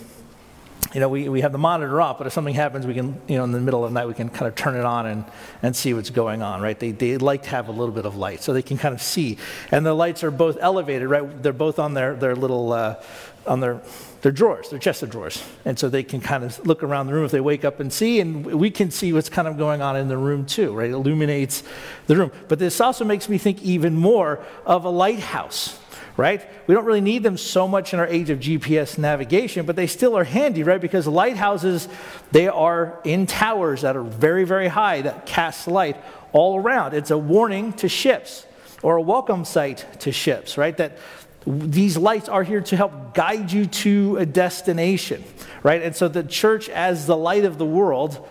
you 0.93 0.99
know, 0.99 1.09
we, 1.09 1.29
we 1.29 1.41
have 1.41 1.51
the 1.51 1.59
monitor 1.59 2.01
off, 2.01 2.17
but 2.17 2.25
if 2.25 2.33
something 2.33 2.55
happens, 2.55 2.87
we 2.87 2.95
can, 2.95 3.21
you 3.27 3.37
know, 3.37 3.43
in 3.43 3.51
the 3.51 3.59
middle 3.59 3.85
of 3.85 3.91
the 3.91 3.99
night, 3.99 4.07
we 4.07 4.15
can 4.15 4.29
kind 4.29 4.47
of 4.47 4.55
turn 4.55 4.75
it 4.75 4.85
on 4.85 5.05
and, 5.05 5.25
and 5.61 5.75
see 5.75 5.93
what's 5.93 6.09
going 6.09 6.41
on, 6.41 6.61
right? 6.61 6.79
They, 6.79 6.91
they 6.91 7.17
like 7.17 7.43
to 7.43 7.49
have 7.49 7.67
a 7.67 7.71
little 7.71 7.93
bit 7.93 8.05
of 8.05 8.15
light 8.15 8.41
so 8.41 8.53
they 8.53 8.63
can 8.63 8.77
kind 8.77 8.95
of 8.95 9.01
see. 9.01 9.37
And 9.71 9.85
the 9.85 9.93
lights 9.93 10.23
are 10.23 10.31
both 10.31 10.57
elevated, 10.59 11.07
right? 11.07 11.43
They're 11.43 11.53
both 11.53 11.77
on 11.77 11.93
their, 11.93 12.15
their 12.15 12.35
little, 12.35 12.73
uh, 12.73 13.03
on 13.45 13.59
their, 13.59 13.81
their 14.21 14.31
drawers, 14.31 14.69
their 14.69 14.79
chest 14.79 15.03
of 15.03 15.11
drawers. 15.11 15.43
And 15.63 15.77
so 15.77 15.89
they 15.89 16.03
can 16.03 16.21
kind 16.21 16.43
of 16.43 16.65
look 16.65 16.81
around 16.81 17.05
the 17.05 17.13
room 17.13 17.25
if 17.25 17.31
they 17.31 17.39
wake 17.39 17.63
up 17.63 17.79
and 17.79 17.93
see, 17.93 18.19
and 18.19 18.45
we 18.45 18.71
can 18.71 18.89
see 18.89 19.13
what's 19.13 19.29
kind 19.29 19.47
of 19.47 19.57
going 19.57 19.83
on 19.83 19.95
in 19.95 20.07
the 20.07 20.17
room 20.17 20.45
too, 20.45 20.73
right? 20.73 20.89
It 20.89 20.93
illuminates 20.93 21.61
the 22.07 22.15
room. 22.15 22.31
But 22.47 22.57
this 22.57 22.81
also 22.81 23.05
makes 23.05 23.29
me 23.29 23.37
think 23.37 23.61
even 23.61 23.95
more 23.95 24.43
of 24.65 24.85
a 24.85 24.89
lighthouse 24.89 25.79
right? 26.17 26.45
We 26.67 26.75
don't 26.75 26.85
really 26.85 27.01
need 27.01 27.23
them 27.23 27.37
so 27.37 27.67
much 27.67 27.93
in 27.93 27.99
our 27.99 28.07
age 28.07 28.29
of 28.29 28.39
GPS 28.39 28.97
navigation, 28.97 29.65
but 29.65 29.75
they 29.75 29.87
still 29.87 30.17
are 30.17 30.23
handy, 30.23 30.63
right? 30.63 30.81
Because 30.81 31.07
lighthouses, 31.07 31.87
they 32.31 32.47
are 32.47 32.99
in 33.03 33.25
towers 33.25 33.81
that 33.81 33.95
are 33.95 34.03
very, 34.03 34.43
very 34.43 34.67
high 34.67 35.01
that 35.01 35.25
cast 35.25 35.67
light 35.67 35.97
all 36.31 36.57
around. 36.57 36.93
It's 36.93 37.11
a 37.11 37.17
warning 37.17 37.73
to 37.73 37.89
ships 37.89 38.45
or 38.83 38.97
a 38.97 39.01
welcome 39.01 39.45
sight 39.45 39.85
to 40.01 40.11
ships, 40.11 40.57
right? 40.57 40.75
That 40.77 40.97
these 41.45 41.97
lights 41.97 42.29
are 42.29 42.43
here 42.43 42.61
to 42.61 42.75
help 42.75 43.13
guide 43.13 43.51
you 43.51 43.65
to 43.65 44.17
a 44.17 44.25
destination, 44.25 45.23
right? 45.63 45.81
And 45.81 45.95
so 45.95 46.07
the 46.07 46.23
church, 46.23 46.69
as 46.69 47.05
the 47.05 47.17
light 47.17 47.45
of 47.45 47.57
the 47.57 47.65
world, 47.65 48.27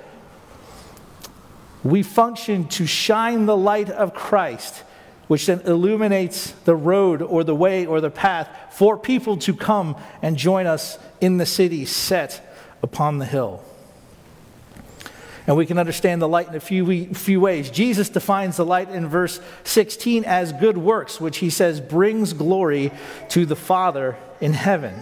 we 1.83 2.03
function 2.03 2.69
to 2.69 2.87
shine 2.87 3.47
the 3.47 3.57
light 3.57 3.91
of 3.91 4.15
Christ 4.15 4.85
which 5.29 5.47
then 5.47 5.61
illuminates 5.61 6.51
the 6.65 6.75
road 6.75 7.23
or 7.23 7.45
the 7.45 7.55
way 7.55 7.87
or 7.87 8.01
the 8.01 8.11
path 8.11 8.49
for 8.73 8.99
people 8.99 9.37
to 9.37 9.55
come 9.55 9.97
and 10.21 10.37
join 10.37 10.67
us 10.67 10.99
in 11.21 11.37
the 11.37 11.47
city 11.47 11.85
set 11.85 12.55
upon 12.83 13.19
the 13.19 13.27
hill. 13.27 13.63
And 15.47 15.57
we 15.57 15.65
can 15.65 15.79
understand 15.79 16.21
the 16.21 16.29
light 16.29 16.49
in 16.49 16.55
a 16.55 16.61
few, 16.61 17.15
few 17.15 17.41
ways. 17.41 17.71
Jesus 17.71 18.11
defines 18.11 18.59
the 18.59 18.67
light 18.67 18.91
in 18.91 19.09
verse 19.09 19.41
16 19.65 20.25
as 20.25 20.53
good 20.53 20.77
works, 20.77 21.21
which 21.21 21.39
he 21.39 21.49
says 21.49 21.81
brings 21.81 22.35
glory 22.35 22.93
to 23.31 23.47
the 23.47 23.57
Father 23.57 24.17
in 24.43 24.53
heaven. 24.53 24.95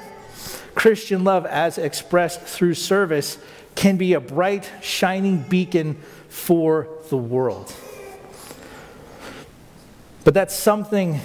Christian 0.76 1.24
love, 1.24 1.46
as 1.46 1.78
expressed 1.78 2.42
through 2.42 2.74
service, 2.74 3.38
can 3.74 3.96
be 3.96 4.12
a 4.12 4.20
bright, 4.20 4.70
shining 4.82 5.38
beacon 5.38 6.00
for 6.28 6.88
the 7.10 7.16
world. 7.16 7.74
But 10.26 10.34
that's 10.34 10.56
something 10.56 11.20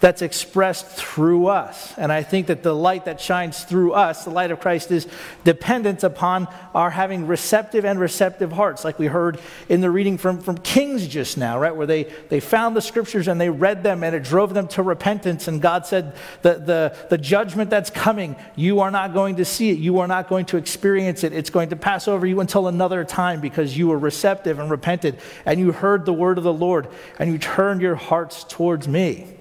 that's 0.00 0.22
expressed 0.22 0.86
through 0.86 1.46
us. 1.46 1.94
And 1.98 2.10
I 2.10 2.22
think 2.22 2.46
that 2.46 2.62
the 2.62 2.74
light 2.74 3.04
that 3.04 3.20
shines 3.20 3.64
through 3.64 3.92
us, 3.92 4.24
the 4.24 4.30
light 4.30 4.50
of 4.50 4.58
Christ, 4.58 4.90
is 4.90 5.06
dependent 5.44 6.02
upon 6.02 6.48
our 6.74 6.90
having 6.90 7.26
receptive 7.26 7.84
and 7.84 8.00
receptive 8.00 8.50
hearts, 8.50 8.82
like 8.82 8.98
we 8.98 9.06
heard 9.06 9.38
in 9.68 9.82
the 9.82 9.90
reading 9.90 10.16
from, 10.16 10.40
from 10.40 10.56
Kings 10.58 11.06
just 11.06 11.36
now, 11.36 11.58
right? 11.58 11.76
Where 11.76 11.86
they, 11.86 12.04
they 12.30 12.40
found 12.40 12.74
the 12.74 12.80
scriptures 12.80 13.28
and 13.28 13.38
they 13.38 13.50
read 13.50 13.82
them 13.82 14.02
and 14.02 14.16
it 14.16 14.22
drove 14.22 14.54
them 14.54 14.68
to 14.68 14.82
repentance. 14.82 15.48
And 15.48 15.60
God 15.60 15.86
said, 15.86 16.14
the, 16.40 16.54
the, 16.54 16.96
the 17.10 17.18
judgment 17.18 17.68
that's 17.68 17.90
coming, 17.90 18.36
you 18.56 18.80
are 18.80 18.90
not 18.90 19.12
going 19.12 19.36
to 19.36 19.44
see 19.44 19.70
it. 19.70 19.78
You 19.78 19.98
are 19.98 20.08
not 20.08 20.28
going 20.28 20.46
to 20.46 20.56
experience 20.56 21.24
it. 21.24 21.34
It's 21.34 21.50
going 21.50 21.70
to 21.70 21.76
pass 21.76 22.08
over 22.08 22.26
you 22.26 22.40
until 22.40 22.68
another 22.68 23.04
time 23.04 23.40
because 23.40 23.76
you 23.76 23.88
were 23.88 23.98
receptive 23.98 24.58
and 24.58 24.70
repented 24.70 25.18
and 25.44 25.60
you 25.60 25.72
heard 25.72 26.06
the 26.06 26.12
word 26.12 26.38
of 26.38 26.44
the 26.44 26.52
Lord 26.52 26.88
and 27.18 27.30
you 27.30 27.38
turned 27.38 27.82
your 27.82 27.96
hearts 27.96 28.44
towards 28.44 28.88
me. 28.88 29.36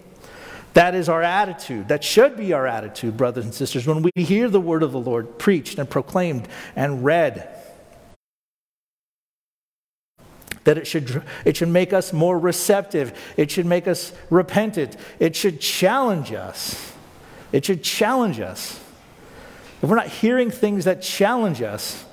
That 0.73 0.95
is 0.95 1.09
our 1.09 1.23
attitude. 1.23 1.87
That 1.87 2.03
should 2.03 2.37
be 2.37 2.53
our 2.53 2.67
attitude, 2.67 3.17
brothers 3.17 3.45
and 3.45 3.53
sisters, 3.53 3.87
when 3.87 4.01
we 4.03 4.11
hear 4.23 4.49
the 4.49 4.61
word 4.61 4.83
of 4.83 4.91
the 4.91 4.99
Lord 4.99 5.39
preached 5.39 5.79
and 5.79 5.89
proclaimed 5.89 6.47
and 6.75 7.03
read. 7.03 7.49
That 10.65 10.77
it 10.77 10.85
should, 10.85 11.23
it 11.45 11.57
should 11.57 11.69
make 11.69 11.93
us 11.93 12.13
more 12.13 12.37
receptive. 12.37 13.17
It 13.37 13.49
should 13.49 13.65
make 13.65 13.87
us 13.87 14.13
repentant. 14.29 14.95
It 15.19 15.35
should 15.35 15.59
challenge 15.59 16.31
us 16.33 16.93
It 17.51 17.65
should 17.65 17.83
challenge 17.83 18.39
us. 18.39 18.79
If 19.81 19.89
we're 19.89 19.95
not 19.95 20.07
hearing 20.07 20.51
things 20.51 20.85
that 20.85 21.01
challenge 21.01 21.61
us, 21.61 22.05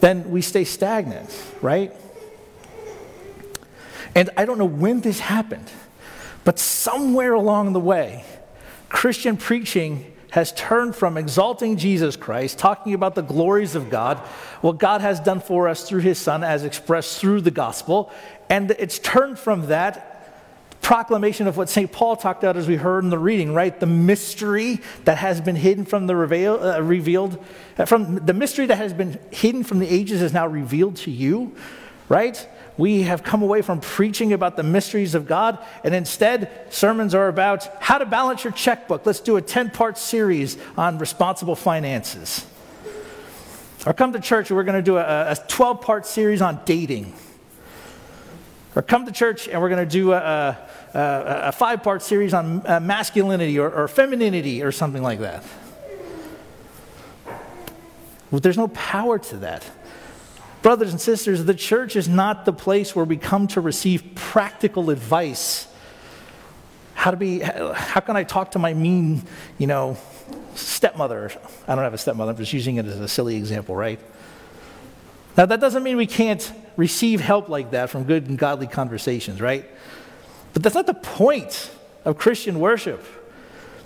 then 0.00 0.30
we 0.30 0.42
stay 0.42 0.64
stagnant, 0.64 1.30
right? 1.62 1.92
And 4.14 4.30
I 4.36 4.44
don't 4.44 4.58
know 4.58 4.64
when 4.64 5.00
this 5.00 5.20
happened, 5.20 5.70
but 6.46 6.60
somewhere 6.60 7.34
along 7.34 7.72
the 7.72 7.80
way, 7.80 8.24
Christian 8.88 9.36
preaching 9.36 10.12
has 10.30 10.52
turned 10.52 10.94
from 10.94 11.16
exalting 11.16 11.76
Jesus 11.76 12.14
Christ, 12.14 12.56
talking 12.56 12.94
about 12.94 13.16
the 13.16 13.22
glories 13.22 13.74
of 13.74 13.90
God, 13.90 14.18
what 14.60 14.78
God 14.78 15.00
has 15.00 15.18
done 15.18 15.40
for 15.40 15.66
us 15.66 15.88
through 15.88 16.02
his 16.02 16.18
Son 16.20 16.44
as 16.44 16.62
expressed 16.62 17.18
through 17.18 17.40
the 17.40 17.50
gospel, 17.50 18.12
and 18.48 18.70
it's 18.70 19.00
turned 19.00 19.40
from 19.40 19.66
that 19.66 20.12
proclamation 20.82 21.48
of 21.48 21.56
what 21.56 21.68
St. 21.68 21.90
Paul 21.90 22.14
talked 22.14 22.44
about 22.44 22.56
as 22.56 22.68
we 22.68 22.76
heard 22.76 23.02
in 23.02 23.10
the 23.10 23.18
reading, 23.18 23.52
right? 23.52 23.80
The 23.80 23.86
mystery 23.86 24.80
that 25.04 25.18
has 25.18 25.40
been 25.40 25.56
hidden 25.56 25.84
from 25.84 26.06
the 26.06 26.14
reveal, 26.14 26.62
uh, 26.62 26.78
revealed, 26.78 27.44
uh, 27.76 27.86
from 27.86 28.24
the 28.24 28.34
mystery 28.34 28.66
that 28.66 28.78
has 28.78 28.92
been 28.92 29.18
hidden 29.32 29.64
from 29.64 29.80
the 29.80 29.88
ages 29.88 30.22
is 30.22 30.32
now 30.32 30.46
revealed 30.46 30.94
to 30.98 31.10
you, 31.10 31.56
right? 32.08 32.48
We 32.78 33.02
have 33.02 33.22
come 33.22 33.42
away 33.42 33.62
from 33.62 33.80
preaching 33.80 34.32
about 34.32 34.56
the 34.56 34.62
mysteries 34.62 35.14
of 35.14 35.26
God, 35.26 35.58
and 35.82 35.94
instead, 35.94 36.66
sermons 36.68 37.14
are 37.14 37.28
about 37.28 37.66
how 37.82 37.98
to 37.98 38.04
balance 38.04 38.44
your 38.44 38.52
checkbook. 38.52 39.06
Let's 39.06 39.20
do 39.20 39.36
a 39.36 39.42
10 39.42 39.70
part 39.70 39.96
series 39.96 40.58
on 40.76 40.98
responsible 40.98 41.56
finances. 41.56 42.46
Or 43.86 43.94
come 43.94 44.12
to 44.12 44.20
church 44.20 44.50
and 44.50 44.56
we're 44.56 44.64
going 44.64 44.76
to 44.76 44.82
do 44.82 44.98
a 44.98 45.36
12 45.48 45.80
part 45.80 46.06
series 46.06 46.42
on 46.42 46.60
dating. 46.64 47.14
Or 48.74 48.82
come 48.82 49.06
to 49.06 49.12
church 49.12 49.48
and 49.48 49.62
we're 49.62 49.68
going 49.68 49.88
to 49.88 49.90
do 49.90 50.12
a, 50.12 50.58
a, 50.92 50.98
a 51.44 51.52
five 51.52 51.84
part 51.84 52.02
series 52.02 52.34
on 52.34 52.66
uh, 52.66 52.80
masculinity 52.80 53.58
or, 53.60 53.70
or 53.70 53.86
femininity 53.86 54.62
or 54.62 54.72
something 54.72 55.02
like 55.02 55.20
that. 55.20 55.44
Well, 58.30 58.40
there's 58.40 58.58
no 58.58 58.68
power 58.68 59.20
to 59.20 59.36
that. 59.38 59.64
Brothers 60.66 60.90
and 60.90 61.00
sisters, 61.00 61.44
the 61.44 61.54
church 61.54 61.94
is 61.94 62.08
not 62.08 62.44
the 62.44 62.52
place 62.52 62.96
where 62.96 63.04
we 63.04 63.16
come 63.16 63.46
to 63.46 63.60
receive 63.60 64.16
practical 64.16 64.90
advice. 64.90 65.68
How 66.94 67.12
to 67.12 67.16
be, 67.16 67.38
how 67.38 68.00
can 68.00 68.16
I 68.16 68.24
talk 68.24 68.50
to 68.50 68.58
my 68.58 68.74
mean, 68.74 69.22
you 69.58 69.68
know, 69.68 69.96
stepmother? 70.56 71.30
I 71.68 71.76
don't 71.76 71.84
have 71.84 71.94
a 71.94 71.98
stepmother, 71.98 72.32
I'm 72.32 72.36
just 72.36 72.52
using 72.52 72.78
it 72.78 72.86
as 72.86 72.98
a 72.98 73.06
silly 73.06 73.36
example, 73.36 73.76
right? 73.76 74.00
Now, 75.36 75.46
that 75.46 75.60
doesn't 75.60 75.84
mean 75.84 75.96
we 75.96 76.08
can't 76.08 76.52
receive 76.76 77.20
help 77.20 77.48
like 77.48 77.70
that 77.70 77.88
from 77.88 78.02
good 78.02 78.26
and 78.26 78.36
godly 78.36 78.66
conversations, 78.66 79.40
right? 79.40 79.70
But 80.52 80.64
that's 80.64 80.74
not 80.74 80.88
the 80.88 80.94
point 80.94 81.70
of 82.04 82.18
Christian 82.18 82.58
worship. 82.58 83.04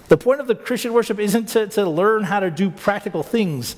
The 0.08 0.16
point 0.16 0.40
of 0.40 0.46
the 0.46 0.54
Christian 0.54 0.94
worship 0.94 1.18
isn't 1.18 1.50
to, 1.50 1.66
to 1.66 1.84
learn 1.84 2.22
how 2.22 2.40
to 2.40 2.50
do 2.50 2.70
practical 2.70 3.22
things 3.22 3.76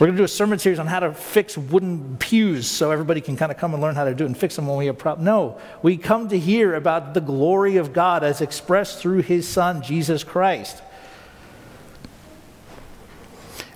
we're 0.00 0.06
going 0.06 0.16
to 0.16 0.20
do 0.22 0.24
a 0.24 0.28
sermon 0.28 0.58
series 0.58 0.78
on 0.78 0.86
how 0.86 1.00
to 1.00 1.12
fix 1.12 1.58
wooden 1.58 2.16
pews 2.16 2.66
so 2.66 2.90
everybody 2.90 3.20
can 3.20 3.36
kind 3.36 3.52
of 3.52 3.58
come 3.58 3.74
and 3.74 3.82
learn 3.82 3.94
how 3.94 4.04
to 4.04 4.14
do 4.14 4.24
it 4.24 4.28
and 4.28 4.36
fix 4.36 4.56
them 4.56 4.66
when 4.66 4.78
we 4.78 4.86
have 4.86 4.96
problems. 4.96 5.26
No, 5.26 5.60
we 5.82 5.98
come 5.98 6.30
to 6.30 6.38
hear 6.38 6.74
about 6.74 7.12
the 7.12 7.20
glory 7.20 7.76
of 7.76 7.92
God 7.92 8.24
as 8.24 8.40
expressed 8.40 8.98
through 8.98 9.20
his 9.20 9.46
Son, 9.46 9.82
Jesus 9.82 10.24
Christ. 10.24 10.82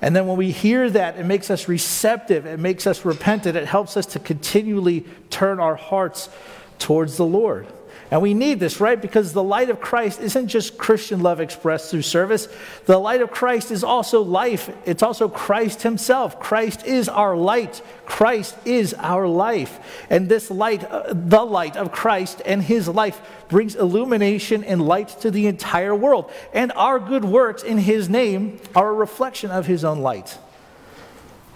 And 0.01 0.17
then 0.17 0.27
when 0.27 0.39
we 0.39 0.51
hear 0.51 0.89
that, 0.89 1.19
it 1.19 1.27
makes 1.27 1.51
us 1.51 1.69
receptive, 1.69 2.47
it 2.47 2.59
makes 2.59 2.87
us 2.87 3.05
repentant, 3.05 3.55
it 3.55 3.67
helps 3.67 3.95
us 3.95 4.07
to 4.07 4.19
continually 4.19 5.05
turn 5.29 5.61
our 5.61 5.77
hearts 5.77 6.31
towards 6.79 7.19
the 7.19 7.27
Lord. 7.27 7.67
And 8.15 8.23
we 8.23 8.33
need 8.33 8.61
this, 8.61 8.79
right? 8.79 9.03
Because 9.03 9.33
the 9.33 9.43
light 9.43 9.71
of 9.71 9.81
Christ 9.81 10.21
isn't 10.21 10.47
just 10.47 10.79
Christian 10.79 11.19
love 11.19 11.41
expressed 11.41 11.91
through 11.91 12.03
service. 12.03 12.47
The 12.87 12.97
light 12.97 13.23
of 13.23 13.33
Christ 13.33 13.73
is 13.73 13.83
also 13.83 14.23
life. 14.23 14.71
It's 14.87 15.03
also 15.03 15.29
Christ 15.29 15.83
Himself. 15.83 16.39
Christ 16.39 16.87
is 16.87 17.09
our 17.09 17.37
light. 17.37 17.83
Christ 18.07 18.57
is 18.65 18.95
our 18.95 19.27
life. 19.27 20.05
And 20.11 20.29
this 20.29 20.49
light, 20.49 20.85
uh, 20.85 21.13
the 21.13 21.45
light 21.45 21.77
of 21.77 21.91
Christ 21.91 22.41
and 22.47 22.63
His 22.63 22.87
life, 22.87 23.21
brings 23.49 23.75
illumination 23.75 24.63
and 24.63 24.87
light 24.87 25.09
to 25.23 25.33
the 25.33 25.49
entire 25.49 25.93
world. 25.93 26.31
And 26.53 26.71
our 26.77 27.01
good 27.01 27.25
works 27.25 27.65
in 27.65 27.79
His 27.79 28.09
name 28.09 28.61
are 28.77 28.91
a 28.91 28.95
reflection 28.95 29.51
of 29.51 29.67
His 29.67 29.83
own 29.85 29.99
light, 29.99 30.39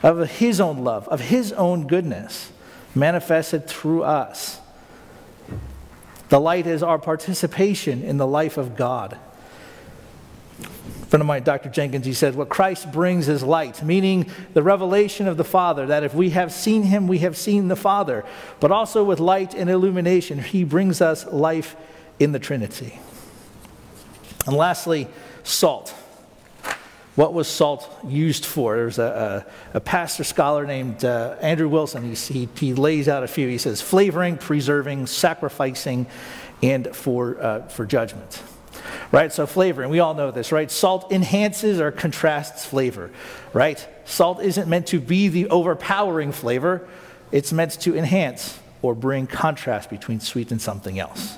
of 0.02 0.28
His 0.28 0.60
own 0.60 0.78
love, 0.78 1.06
of 1.06 1.20
His 1.20 1.52
own 1.52 1.86
goodness 1.86 2.50
manifested 2.96 3.68
through 3.68 4.02
us. 4.02 4.58
The 6.28 6.40
light 6.40 6.66
is 6.66 6.82
our 6.82 6.98
participation 6.98 8.02
in 8.02 8.18
the 8.18 8.26
life 8.26 8.58
of 8.58 8.76
God. 8.76 9.18
A 10.60 11.06
friend 11.06 11.22
of 11.22 11.26
mine, 11.26 11.42
Dr. 11.42 11.70
Jenkins, 11.70 12.04
he 12.04 12.12
said, 12.12 12.34
What 12.34 12.50
Christ 12.50 12.92
brings 12.92 13.28
is 13.28 13.42
light, 13.42 13.82
meaning 13.82 14.30
the 14.52 14.62
revelation 14.62 15.26
of 15.26 15.38
the 15.38 15.44
Father, 15.44 15.86
that 15.86 16.04
if 16.04 16.12
we 16.12 16.30
have 16.30 16.52
seen 16.52 16.82
him, 16.82 17.08
we 17.08 17.18
have 17.18 17.36
seen 17.36 17.68
the 17.68 17.76
Father. 17.76 18.26
But 18.60 18.70
also 18.70 19.04
with 19.04 19.20
light 19.20 19.54
and 19.54 19.70
illumination, 19.70 20.42
he 20.42 20.64
brings 20.64 21.00
us 21.00 21.24
life 21.26 21.76
in 22.18 22.32
the 22.32 22.38
Trinity. 22.38 22.98
And 24.46 24.54
lastly, 24.54 25.08
salt. 25.44 25.94
What 27.18 27.34
was 27.34 27.48
salt 27.48 27.90
used 28.06 28.46
for? 28.46 28.76
There's 28.76 29.00
a, 29.00 29.44
a, 29.74 29.78
a 29.78 29.80
pastor 29.80 30.22
scholar 30.22 30.64
named 30.64 31.04
uh, 31.04 31.34
Andrew 31.40 31.68
Wilson. 31.68 32.14
He, 32.14 32.48
he, 32.54 32.74
lays 32.74 33.08
out 33.08 33.24
a 33.24 33.26
few. 33.26 33.48
He 33.48 33.58
says 33.58 33.82
flavoring, 33.82 34.36
preserving, 34.36 35.08
sacrificing, 35.08 36.06
and 36.62 36.94
for, 36.94 37.42
uh, 37.42 37.62
for 37.62 37.86
judgment. 37.86 38.40
Right? 39.10 39.32
So, 39.32 39.48
flavoring, 39.48 39.90
we 39.90 39.98
all 39.98 40.14
know 40.14 40.30
this, 40.30 40.52
right? 40.52 40.70
Salt 40.70 41.10
enhances 41.10 41.80
or 41.80 41.90
contrasts 41.90 42.64
flavor, 42.64 43.10
right? 43.52 43.84
Salt 44.04 44.40
isn't 44.40 44.68
meant 44.68 44.86
to 44.86 45.00
be 45.00 45.26
the 45.26 45.48
overpowering 45.48 46.30
flavor, 46.30 46.86
it's 47.32 47.52
meant 47.52 47.80
to 47.80 47.96
enhance 47.96 48.60
or 48.80 48.94
bring 48.94 49.26
contrast 49.26 49.90
between 49.90 50.20
sweet 50.20 50.52
and 50.52 50.62
something 50.62 51.00
else. 51.00 51.36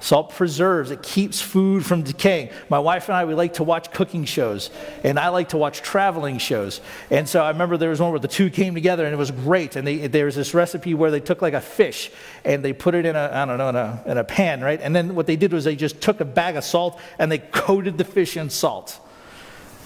Salt 0.00 0.30
preserves, 0.30 0.90
it 0.90 1.02
keeps 1.02 1.40
food 1.40 1.84
from 1.84 2.02
decaying. 2.02 2.50
My 2.70 2.78
wife 2.78 3.08
and 3.08 3.16
I, 3.16 3.26
we 3.26 3.34
like 3.34 3.54
to 3.54 3.64
watch 3.64 3.92
cooking 3.92 4.24
shows, 4.24 4.70
and 5.04 5.18
I 5.18 5.28
like 5.28 5.50
to 5.50 5.58
watch 5.58 5.82
traveling 5.82 6.38
shows. 6.38 6.80
And 7.10 7.28
so 7.28 7.42
I 7.42 7.50
remember 7.50 7.76
there 7.76 7.90
was 7.90 8.00
one 8.00 8.10
where 8.10 8.18
the 8.18 8.26
two 8.26 8.48
came 8.48 8.74
together, 8.74 9.04
and 9.04 9.12
it 9.12 9.18
was 9.18 9.30
great. 9.30 9.76
And 9.76 9.86
they, 9.86 10.06
there 10.06 10.24
was 10.24 10.34
this 10.34 10.54
recipe 10.54 10.94
where 10.94 11.10
they 11.10 11.20
took 11.20 11.42
like 11.42 11.54
a 11.54 11.60
fish 11.60 12.10
and 12.44 12.64
they 12.64 12.72
put 12.72 12.94
it 12.94 13.04
in 13.04 13.14
a, 13.14 13.30
I 13.32 13.44
don't 13.44 13.58
know, 13.58 13.68
in 13.68 13.76
a, 13.76 14.02
in 14.06 14.18
a 14.18 14.24
pan, 14.24 14.62
right? 14.62 14.80
And 14.80 14.96
then 14.96 15.14
what 15.14 15.26
they 15.26 15.36
did 15.36 15.52
was 15.52 15.64
they 15.64 15.76
just 15.76 16.00
took 16.00 16.20
a 16.20 16.24
bag 16.24 16.56
of 16.56 16.64
salt 16.64 16.98
and 17.18 17.30
they 17.30 17.38
coated 17.38 17.98
the 17.98 18.04
fish 18.04 18.36
in 18.36 18.48
salt 18.48 18.98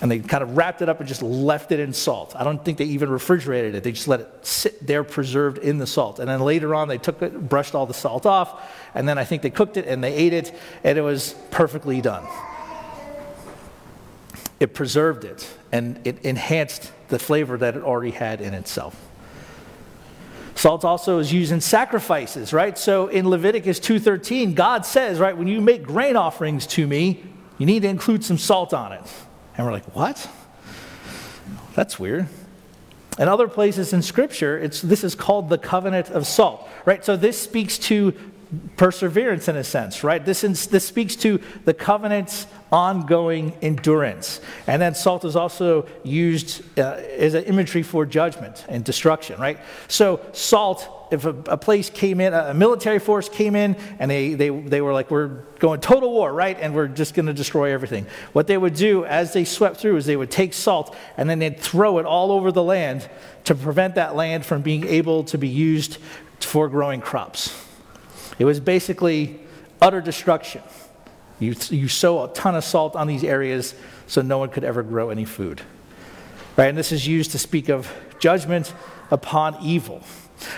and 0.05 0.11
they 0.11 0.19
kind 0.19 0.43
of 0.43 0.55
wrapped 0.55 0.83
it 0.83 0.91
up 0.91 1.01
and 1.01 1.09
just 1.09 1.23
left 1.23 1.73
it 1.73 1.81
in 1.81 1.95
salt. 1.95 2.37
I 2.37 2.45
don't 2.45 2.63
think 2.63 2.77
they 2.77 2.85
even 2.85 3.09
refrigerated 3.09 3.75
it. 3.75 3.85
They 3.85 3.93
just 3.93 4.07
let 4.07 4.21
it 4.21 4.29
sit 4.43 4.87
there 4.87 5.03
preserved 5.03 5.57
in 5.57 5.79
the 5.79 5.87
salt. 5.87 6.19
And 6.19 6.29
then 6.29 6.41
later 6.41 6.75
on, 6.75 6.89
they 6.89 6.99
took 6.99 7.23
it, 7.23 7.49
brushed 7.49 7.75
all 7.75 7.87
the 7.87 7.95
salt 7.95 8.27
off, 8.27 8.71
and 8.95 9.09
then 9.09 9.17
I 9.17 9.25
think 9.25 9.41
they 9.41 9.49
cooked 9.49 9.79
it 9.79 9.87
and 9.87 10.05
they 10.05 10.13
ate 10.13 10.35
it, 10.35 10.55
and 10.85 10.99
it 10.99 11.01
was 11.01 11.35
perfectly 11.51 12.03
done. 12.03 12.23
It 14.61 14.75
preserved 14.75 15.25
it 15.25 15.51
and 15.73 15.99
it 16.07 16.23
enhanced 16.23 16.93
the 17.09 17.19
flavor 17.19 17.57
that 17.57 17.75
it 17.75 17.83
already 17.83 18.11
had 18.11 18.43
in 18.43 18.53
itself. 18.53 18.95
Salt 20.55 20.85
also 20.85 21.19
is 21.19 21.33
used 21.33 21.51
in 21.51 21.63
sacrifices, 21.63 22.53
right? 22.53 22.77
So 22.77 23.07
in 23.07 23.31
Leviticus 23.31 23.81
2:13, 23.81 24.55
God 24.55 24.85
says, 24.85 25.19
right, 25.19 25.35
when 25.35 25.49
you 25.49 25.63
make 25.63 25.83
grain 25.83 26.15
offerings 26.15 26.67
to 26.67 26.87
me, 26.87 27.25
you 27.57 27.65
need 27.65 27.81
to 27.81 27.89
include 27.89 28.23
some 28.23 28.37
salt 28.37 28.75
on 28.75 28.93
it. 28.93 29.11
And 29.57 29.67
we're 29.67 29.73
like, 29.73 29.95
what? 29.95 30.29
That's 31.75 31.99
weird. 31.99 32.29
In 33.19 33.29
other 33.29 33.47
places 33.47 33.93
in 33.93 34.03
Scripture, 34.03 34.59
it's, 34.59 34.83
this 34.83 35.05
is 35.05 35.15
called 35.15 35.49
the 35.49 35.59
covenant 35.59 36.11
of 36.11 36.27
salt, 36.27 36.69
right? 36.85 37.05
So 37.05 37.17
this 37.17 37.41
speaks 37.41 37.79
to 37.79 38.13
perseverance 38.77 39.49
in 39.49 39.57
a 39.57 39.65
sense, 39.65 40.03
right? 40.05 40.25
This, 40.25 40.45
is, 40.45 40.67
this 40.67 40.87
speaks 40.87 41.17
to 41.17 41.41
the 41.65 41.75
covenant's 41.75 42.47
ongoing 42.73 43.53
endurance. 43.63 44.41
And 44.67 44.83
then 44.83 44.95
salt 44.95 45.25
is 45.25 45.37
also 45.37 45.87
used 46.03 46.63
uh, 46.79 46.95
as 47.17 47.35
an 47.35 47.45
imagery 47.45 47.83
for 47.83 48.05
judgment 48.05 48.65
and 48.69 48.85
destruction, 48.85 49.41
right? 49.41 49.59
So 49.89 50.21
salt 50.33 51.04
if 51.15 51.25
a, 51.25 51.31
a, 51.47 51.57
place 51.57 51.89
came 51.89 52.21
in, 52.21 52.35
a 52.35 52.53
military 52.53 52.99
force 52.99 53.29
came 53.29 53.55
in, 53.57 53.77
and 53.99 54.11
they, 54.11 54.35
they, 54.35 54.51
they 54.51 54.81
were 54.81 54.93
like, 54.93 55.11
we're 55.11 55.29
going 55.59 55.81
total 55.81 56.11
war, 56.11 56.33
right? 56.33 56.59
And 56.61 56.75
we're 56.75 56.89
just 56.89 57.15
going 57.15 57.27
to 57.27 57.33
destroy 57.33 57.73
everything. 57.73 58.07
What 58.33 58.49
they 58.49 58.59
would 58.59 58.75
do 58.75 59.05
as 59.05 59.33
they 59.33 59.45
swept 59.45 59.79
through 59.79 59.97
is 59.97 60.07
they 60.07 60.17
would 60.17 60.31
take 60.31 60.53
salt 60.53 60.95
and 61.17 61.31
then 61.31 61.39
they'd 61.39 61.59
throw 61.59 61.99
it 61.99 62.05
all 62.05 62.33
over 62.33 62.53
the 62.53 62.63
land 62.63 63.09
to 63.45 63.55
prevent 63.55 63.95
that 63.95 64.17
land 64.17 64.45
from 64.45 64.63
being 64.63 64.87
able 64.87 65.25
to 65.25 65.39
be 65.39 65.49
used 65.49 65.99
for 66.41 66.69
growing 66.69 67.01
crops. 67.01 67.59
It 68.39 68.45
was 68.45 68.61
basically 68.61 69.41
utter 69.81 70.01
destruction. 70.01 70.63
You, 71.39 71.55
you 71.71 71.89
sow 71.89 72.25
a 72.25 72.29
ton 72.35 72.55
of 72.55 72.65
salt 72.65 72.97
on 72.97 73.07
these 73.07 73.25
areas 73.25 73.75
so 74.07 74.21
no 74.21 74.39
one 74.39 74.49
could 74.51 74.65
ever 74.65 74.83
grow 74.83 75.11
any 75.11 75.25
food. 75.25 75.63
Right? 76.57 76.69
And 76.69 76.77
this 76.77 76.93
is 76.93 77.07
used 77.07 77.31
to 77.33 77.39
speak 77.39 77.69
of 77.69 77.91
judgment 78.19 78.75
upon 79.11 79.57
evil. 79.63 80.03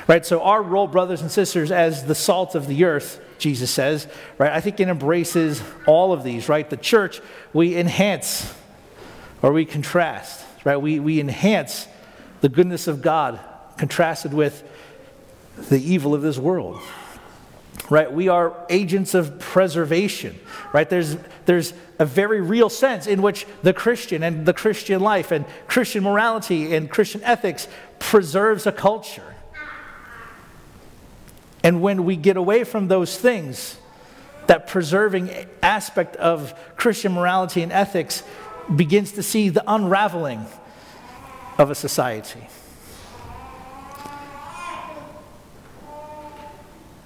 Right? 0.06 0.24
So, 0.24 0.42
our 0.42 0.62
role, 0.62 0.86
brothers 0.86 1.20
and 1.20 1.30
sisters, 1.30 1.70
as 1.70 2.04
the 2.04 2.14
salt 2.14 2.54
of 2.54 2.66
the 2.66 2.84
earth, 2.84 3.20
Jesus 3.38 3.70
says, 3.70 4.08
right? 4.38 4.52
I 4.52 4.60
think 4.60 4.80
it 4.80 4.88
embraces 4.88 5.62
all 5.86 6.12
of 6.12 6.22
these, 6.22 6.48
right? 6.48 6.68
The 6.68 6.76
church, 6.76 7.20
we 7.52 7.76
enhance 7.76 8.54
or 9.42 9.52
we 9.52 9.64
contrast, 9.64 10.44
right? 10.64 10.76
We, 10.76 10.98
we 11.00 11.20
enhance 11.20 11.86
the 12.40 12.48
goodness 12.48 12.86
of 12.86 13.02
God 13.02 13.40
contrasted 13.76 14.32
with 14.32 14.62
the 15.68 15.80
evil 15.80 16.14
of 16.14 16.22
this 16.22 16.38
world 16.38 16.80
right 17.90 18.12
we 18.12 18.28
are 18.28 18.56
agents 18.68 19.14
of 19.14 19.38
preservation 19.38 20.38
right 20.72 20.90
there's 20.90 21.16
there's 21.44 21.72
a 21.98 22.04
very 22.04 22.40
real 22.40 22.68
sense 22.68 23.06
in 23.06 23.22
which 23.22 23.46
the 23.62 23.72
christian 23.72 24.22
and 24.22 24.44
the 24.46 24.52
christian 24.52 25.00
life 25.00 25.30
and 25.30 25.44
christian 25.66 26.02
morality 26.02 26.74
and 26.74 26.90
christian 26.90 27.22
ethics 27.22 27.68
preserves 27.98 28.66
a 28.66 28.72
culture 28.72 29.35
and 31.66 31.82
when 31.82 32.04
we 32.04 32.14
get 32.14 32.36
away 32.36 32.62
from 32.62 32.86
those 32.86 33.18
things 33.18 33.76
that 34.46 34.68
preserving 34.68 35.30
aspect 35.62 36.14
of 36.16 36.54
christian 36.76 37.12
morality 37.12 37.62
and 37.62 37.72
ethics 37.72 38.22
begins 38.74 39.12
to 39.12 39.22
see 39.22 39.48
the 39.48 39.64
unraveling 39.66 40.44
of 41.58 41.70
a 41.70 41.74
society 41.74 42.46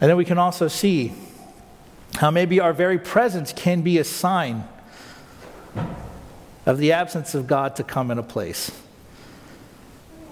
And 0.01 0.09
then 0.09 0.17
we 0.17 0.25
can 0.25 0.39
also 0.39 0.67
see 0.67 1.13
how 2.15 2.31
maybe 2.31 2.59
our 2.59 2.73
very 2.73 2.99
presence 2.99 3.53
can 3.53 3.83
be 3.83 3.99
a 3.99 4.05
sign 4.05 4.65
of 6.65 6.79
the 6.79 6.93
absence 6.93 7.35
of 7.35 7.47
God 7.47 7.77
to 7.77 7.85
come 7.85 8.11
in 8.11 8.19
a 8.19 8.23
place 8.23 8.71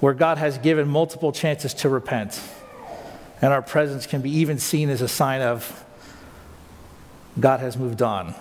where 0.01 0.15
God 0.15 0.39
has 0.39 0.59
given 0.59 0.89
multiple 0.89 1.33
chances 1.33 1.75
to 1.75 1.89
repent. 1.89 2.41
And 3.41 3.53
our 3.53 3.63
presence 3.63 4.07
can 4.07 4.21
be 4.21 4.31
even 4.31 4.59
seen 4.59 4.91
as 4.91 5.01
a 5.01 5.09
sign 5.09 5.41
of 5.41 5.85
God 7.39 7.61
has 7.61 7.77
moved 7.77 8.03
on. 8.03 8.35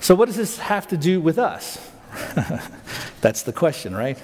So, 0.00 0.14
what 0.14 0.26
does 0.26 0.36
this 0.36 0.58
have 0.58 0.86
to 0.88 0.96
do 0.96 1.20
with 1.20 1.36
us? 1.38 1.90
That's 3.20 3.42
the 3.42 3.52
question, 3.52 3.94
right? 3.94 4.22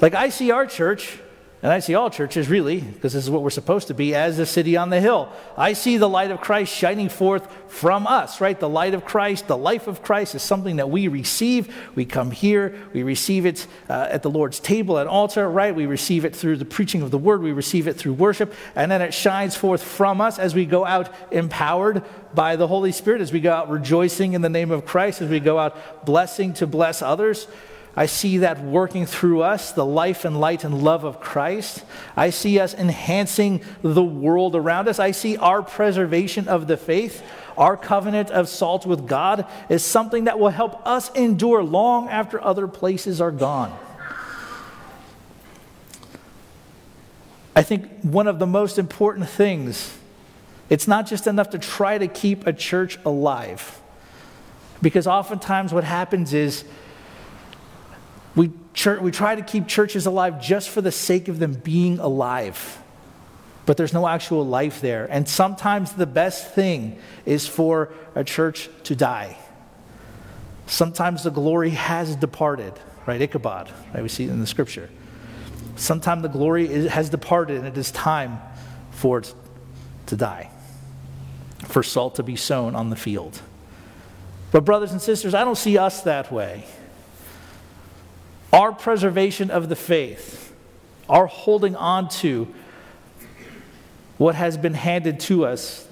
Like, 0.00 0.14
I 0.14 0.30
see 0.30 0.50
our 0.50 0.66
church 0.66 1.20
and 1.62 1.70
I 1.70 1.78
see 1.78 1.94
all 1.94 2.10
churches 2.10 2.48
really, 2.48 2.80
because 2.80 3.12
this 3.12 3.22
is 3.22 3.30
what 3.30 3.44
we're 3.44 3.50
supposed 3.50 3.86
to 3.86 3.94
be, 3.94 4.16
as 4.16 4.40
a 4.40 4.46
city 4.46 4.76
on 4.76 4.90
the 4.90 5.00
hill. 5.00 5.32
I 5.56 5.74
see 5.74 5.96
the 5.96 6.08
light 6.08 6.32
of 6.32 6.40
Christ 6.40 6.74
shining 6.74 7.08
forth 7.08 7.46
from 7.68 8.08
us, 8.08 8.40
right? 8.40 8.58
The 8.58 8.68
light 8.68 8.94
of 8.94 9.04
Christ, 9.04 9.46
the 9.46 9.56
life 9.56 9.86
of 9.86 10.02
Christ 10.02 10.34
is 10.34 10.42
something 10.42 10.76
that 10.76 10.90
we 10.90 11.06
receive. 11.06 11.72
We 11.94 12.04
come 12.04 12.32
here, 12.32 12.74
we 12.92 13.04
receive 13.04 13.46
it 13.46 13.68
uh, 13.88 14.08
at 14.10 14.22
the 14.22 14.30
Lord's 14.30 14.58
table, 14.58 14.98
at 14.98 15.06
altar, 15.06 15.48
right? 15.48 15.72
We 15.72 15.86
receive 15.86 16.24
it 16.24 16.34
through 16.34 16.56
the 16.56 16.64
preaching 16.64 17.00
of 17.00 17.12
the 17.12 17.18
word, 17.18 17.42
we 17.42 17.52
receive 17.52 17.86
it 17.86 17.94
through 17.94 18.14
worship, 18.14 18.52
and 18.74 18.90
then 18.90 19.00
it 19.00 19.14
shines 19.14 19.54
forth 19.54 19.84
from 19.84 20.20
us 20.20 20.40
as 20.40 20.56
we 20.56 20.66
go 20.66 20.84
out 20.84 21.14
empowered 21.30 22.02
by 22.34 22.56
the 22.56 22.66
Holy 22.66 22.90
Spirit, 22.90 23.20
as 23.20 23.32
we 23.32 23.38
go 23.38 23.52
out 23.52 23.70
rejoicing 23.70 24.32
in 24.32 24.42
the 24.42 24.48
name 24.48 24.72
of 24.72 24.84
Christ, 24.84 25.22
as 25.22 25.28
we 25.28 25.38
go 25.38 25.60
out 25.60 26.04
blessing 26.04 26.54
to 26.54 26.66
bless 26.66 27.02
others. 27.02 27.46
I 27.94 28.06
see 28.06 28.38
that 28.38 28.62
working 28.64 29.04
through 29.04 29.42
us, 29.42 29.72
the 29.72 29.84
life 29.84 30.24
and 30.24 30.40
light 30.40 30.64
and 30.64 30.82
love 30.82 31.04
of 31.04 31.20
Christ. 31.20 31.84
I 32.16 32.30
see 32.30 32.58
us 32.58 32.72
enhancing 32.72 33.62
the 33.82 34.02
world 34.02 34.56
around 34.56 34.88
us. 34.88 34.98
I 34.98 35.10
see 35.10 35.36
our 35.36 35.62
preservation 35.62 36.48
of 36.48 36.68
the 36.68 36.78
faith, 36.78 37.22
our 37.58 37.76
covenant 37.76 38.30
of 38.30 38.48
salt 38.48 38.86
with 38.86 39.06
God, 39.06 39.46
is 39.68 39.84
something 39.84 40.24
that 40.24 40.38
will 40.38 40.48
help 40.48 40.86
us 40.86 41.10
endure 41.12 41.62
long 41.62 42.08
after 42.08 42.42
other 42.42 42.66
places 42.66 43.20
are 43.20 43.30
gone. 43.30 43.78
I 47.54 47.62
think 47.62 48.00
one 48.00 48.26
of 48.26 48.38
the 48.38 48.46
most 48.46 48.78
important 48.78 49.28
things, 49.28 49.98
it's 50.70 50.88
not 50.88 51.06
just 51.06 51.26
enough 51.26 51.50
to 51.50 51.58
try 51.58 51.98
to 51.98 52.08
keep 52.08 52.46
a 52.46 52.54
church 52.54 52.98
alive. 53.04 53.82
Because 54.80 55.06
oftentimes 55.06 55.74
what 55.74 55.84
happens 55.84 56.32
is, 56.32 56.64
church, 58.74 59.00
we 59.00 59.10
try 59.10 59.34
to 59.34 59.42
keep 59.42 59.66
churches 59.66 60.06
alive 60.06 60.40
just 60.40 60.70
for 60.70 60.80
the 60.80 60.92
sake 60.92 61.28
of 61.28 61.38
them 61.38 61.54
being 61.54 61.98
alive. 61.98 62.78
But 63.64 63.76
there's 63.76 63.92
no 63.92 64.08
actual 64.08 64.44
life 64.44 64.80
there. 64.80 65.06
And 65.10 65.28
sometimes 65.28 65.92
the 65.92 66.06
best 66.06 66.52
thing 66.52 66.98
is 67.24 67.46
for 67.46 67.90
a 68.14 68.24
church 68.24 68.68
to 68.84 68.96
die. 68.96 69.36
Sometimes 70.66 71.22
the 71.22 71.30
glory 71.30 71.70
has 71.70 72.16
departed, 72.16 72.72
right? 73.06 73.20
Ichabod, 73.20 73.70
right? 73.94 74.02
We 74.02 74.08
see 74.08 74.24
it 74.24 74.30
in 74.30 74.40
the 74.40 74.46
scripture. 74.46 74.90
Sometimes 75.76 76.22
the 76.22 76.28
glory 76.28 76.68
is, 76.68 76.90
has 76.90 77.08
departed 77.08 77.58
and 77.58 77.66
it 77.66 77.76
is 77.76 77.90
time 77.90 78.40
for 78.90 79.18
it 79.18 79.34
to 80.06 80.16
die, 80.16 80.50
for 81.66 81.82
salt 81.82 82.16
to 82.16 82.22
be 82.22 82.36
sown 82.36 82.74
on 82.74 82.90
the 82.90 82.96
field. 82.96 83.40
But, 84.50 84.64
brothers 84.64 84.92
and 84.92 85.00
sisters, 85.00 85.34
I 85.34 85.44
don't 85.44 85.56
see 85.56 85.78
us 85.78 86.02
that 86.02 86.30
way. 86.30 86.64
Our 88.52 88.72
preservation 88.72 89.50
of 89.50 89.70
the 89.70 89.76
faith, 89.76 90.52
our 91.08 91.26
holding 91.26 91.74
on 91.74 92.10
to 92.10 92.52
what 94.18 94.34
has 94.34 94.58
been 94.58 94.74
handed 94.74 95.20
to 95.20 95.46
us, 95.46 95.88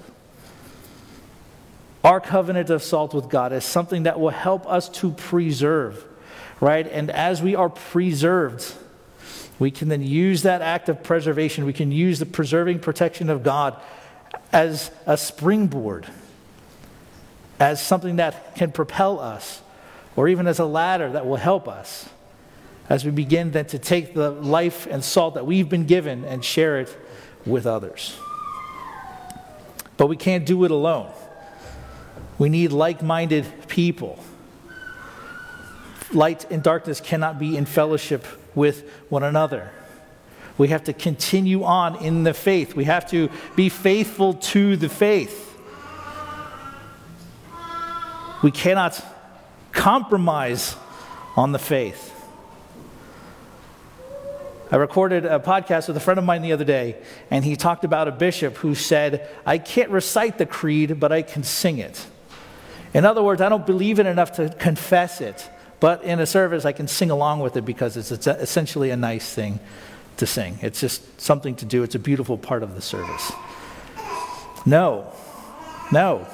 our 2.03 2.19
covenant 2.19 2.69
of 2.69 2.83
salt 2.83 3.13
with 3.13 3.29
God 3.29 3.51
is 3.51 3.65
something 3.65 4.03
that 4.03 4.19
will 4.19 4.29
help 4.29 4.67
us 4.67 4.89
to 4.89 5.11
preserve, 5.11 6.05
right? 6.59 6.87
And 6.87 7.09
as 7.09 7.41
we 7.41 7.55
are 7.55 7.69
preserved, 7.69 8.73
we 9.57 9.71
can 9.71 9.89
then 9.89 10.03
use 10.03 10.43
that 10.43 10.61
act 10.61 10.87
of 10.87 11.03
preservation, 11.03 11.65
we 11.65 11.73
can 11.73 11.91
use 11.91 12.19
the 12.19 12.25
preserving 12.25 12.79
protection 12.79 13.29
of 13.29 13.43
God 13.43 13.75
as 14.51 14.91
a 15.05 15.17
springboard, 15.17 16.07
as 17.59 17.81
something 17.81 18.17
that 18.17 18.55
can 18.55 18.71
propel 18.71 19.19
us, 19.19 19.61
or 20.15 20.27
even 20.27 20.45
as 20.45 20.59
a 20.59 20.65
ladder 20.65 21.11
that 21.11 21.25
will 21.25 21.37
help 21.37 21.67
us 21.67 22.07
as 22.89 23.05
we 23.05 23.11
begin 23.11 23.51
then 23.51 23.65
to 23.65 23.79
take 23.79 24.13
the 24.13 24.31
life 24.31 24.87
and 24.87 25.03
salt 25.03 25.35
that 25.35 25.45
we've 25.45 25.69
been 25.69 25.85
given 25.85 26.25
and 26.25 26.43
share 26.43 26.79
it 26.79 26.97
with 27.45 27.65
others. 27.65 28.17
But 29.97 30.07
we 30.07 30.17
can't 30.17 30.45
do 30.45 30.63
it 30.65 30.71
alone. 30.71 31.11
We 32.37 32.49
need 32.49 32.71
like 32.71 33.01
minded 33.01 33.45
people. 33.67 34.17
Light 36.11 36.49
and 36.51 36.61
darkness 36.61 36.99
cannot 36.99 37.39
be 37.39 37.55
in 37.55 37.65
fellowship 37.65 38.25
with 38.55 38.89
one 39.09 39.23
another. 39.23 39.71
We 40.57 40.67
have 40.69 40.83
to 40.85 40.93
continue 40.93 41.63
on 41.63 41.95
in 41.97 42.23
the 42.23 42.33
faith. 42.33 42.75
We 42.75 42.85
have 42.85 43.09
to 43.11 43.29
be 43.55 43.69
faithful 43.69 44.33
to 44.33 44.75
the 44.75 44.89
faith. 44.89 45.57
We 48.43 48.51
cannot 48.51 49.03
compromise 49.71 50.75
on 51.37 51.51
the 51.51 51.59
faith. 51.59 52.20
I 54.71 54.77
recorded 54.77 55.25
a 55.25 55.37
podcast 55.37 55.89
with 55.89 55.97
a 55.97 55.99
friend 55.99 56.17
of 56.17 56.23
mine 56.23 56.41
the 56.41 56.53
other 56.53 56.63
day, 56.63 56.95
and 57.29 57.43
he 57.43 57.57
talked 57.57 57.83
about 57.83 58.07
a 58.07 58.11
bishop 58.11 58.55
who 58.55 58.73
said, 58.73 59.29
I 59.45 59.57
can't 59.57 59.89
recite 59.89 60.37
the 60.37 60.45
creed, 60.45 60.97
but 60.97 61.11
I 61.11 61.23
can 61.23 61.43
sing 61.43 61.77
it. 61.77 62.07
In 62.93 63.05
other 63.05 63.21
words, 63.21 63.41
I 63.41 63.49
don't 63.49 63.65
believe 63.65 63.99
it 63.99 64.05
enough 64.05 64.31
to 64.33 64.47
confess 64.49 65.19
it, 65.19 65.49
but 65.81 66.03
in 66.03 66.21
a 66.21 66.25
service, 66.25 66.63
I 66.63 66.71
can 66.71 66.87
sing 66.87 67.11
along 67.11 67.41
with 67.41 67.57
it 67.57 67.65
because 67.65 67.97
it's, 67.97 68.13
it's 68.13 68.27
essentially 68.27 68.91
a 68.91 68.95
nice 68.95 69.33
thing 69.33 69.59
to 70.17 70.25
sing. 70.25 70.57
It's 70.61 70.79
just 70.79 71.19
something 71.19 71.55
to 71.55 71.65
do, 71.65 71.83
it's 71.83 71.95
a 71.95 71.99
beautiful 71.99 72.37
part 72.37 72.63
of 72.63 72.73
the 72.73 72.81
service. 72.81 73.31
No, 74.65 75.11
no. 75.91 76.27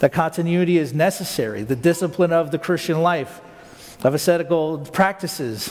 That 0.00 0.12
continuity 0.12 0.78
is 0.78 0.94
necessary. 0.94 1.62
The 1.62 1.76
discipline 1.76 2.32
of 2.32 2.52
the 2.52 2.58
Christian 2.58 3.02
life, 3.02 3.40
of 4.02 4.14
ascetical 4.14 4.78
practices, 4.78 5.70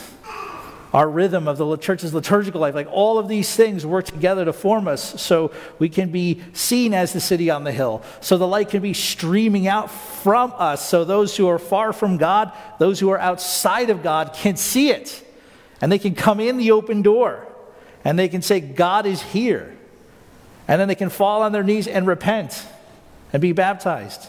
our 0.96 1.10
rhythm 1.10 1.46
of 1.50 1.58
the 1.58 1.76
church's 1.76 2.14
liturgical 2.14 2.62
life, 2.62 2.74
like 2.74 2.88
all 2.90 3.20
of 3.20 3.28
these 3.28 3.54
things 3.54 3.86
work 3.86 4.06
together 4.06 4.46
to 4.46 4.54
form 4.54 4.88
us 4.88 5.22
so 5.22 5.52
we 5.78 5.90
can 5.90 6.10
be 6.10 6.42
seen 6.54 6.94
as 6.94 7.12
the 7.12 7.20
city 7.20 7.50
on 7.50 7.66
the 7.66 7.72
hill. 7.74 8.02
So 8.22 8.38
the 8.38 8.48
light 8.48 8.70
can 8.70 8.82
be 8.82 8.94
streaming 8.94 9.68
out 9.68 9.92
from 9.92 10.54
us 10.56 10.88
so 10.88 11.04
those 11.04 11.36
who 11.36 11.50
are 11.50 11.60
far 11.60 11.92
from 11.92 12.16
God, 12.16 12.54
those 12.80 12.98
who 13.02 13.10
are 13.10 13.20
outside 13.20 13.90
of 13.90 14.04
God, 14.04 14.32
can 14.36 14.56
see 14.56 14.90
it. 14.90 15.22
And 15.82 15.92
they 15.92 16.00
can 16.00 16.16
come 16.16 16.40
in 16.40 16.56
the 16.56 16.72
open 16.72 17.02
door 17.02 17.46
and 18.06 18.18
they 18.18 18.30
can 18.30 18.42
say, 18.42 18.62
God 18.62 19.06
is 19.06 19.22
here. 19.22 19.76
And 20.66 20.80
then 20.80 20.88
they 20.88 20.96
can 20.96 21.10
fall 21.10 21.42
on 21.42 21.52
their 21.52 21.62
knees 21.62 21.90
and 21.90 22.08
repent 22.08 22.66
and 23.34 23.42
be 23.42 23.52
baptized. 23.52 24.26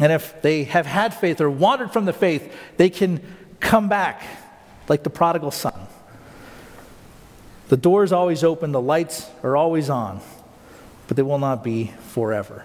And 0.00 0.12
if 0.12 0.42
they 0.42 0.64
have 0.64 0.86
had 0.86 1.14
faith 1.14 1.40
or 1.40 1.50
wandered 1.50 1.92
from 1.92 2.04
the 2.04 2.12
faith, 2.12 2.54
they 2.76 2.90
can 2.90 3.20
come 3.60 3.88
back 3.88 4.22
like 4.88 5.02
the 5.02 5.10
prodigal 5.10 5.50
son. 5.50 5.86
The 7.68 7.76
door 7.76 8.04
is 8.04 8.12
always 8.12 8.44
open, 8.44 8.72
the 8.72 8.80
lights 8.80 9.28
are 9.42 9.56
always 9.56 9.90
on, 9.90 10.20
but 11.08 11.16
they 11.16 11.22
will 11.22 11.38
not 11.38 11.64
be 11.64 11.92
forever. 12.08 12.64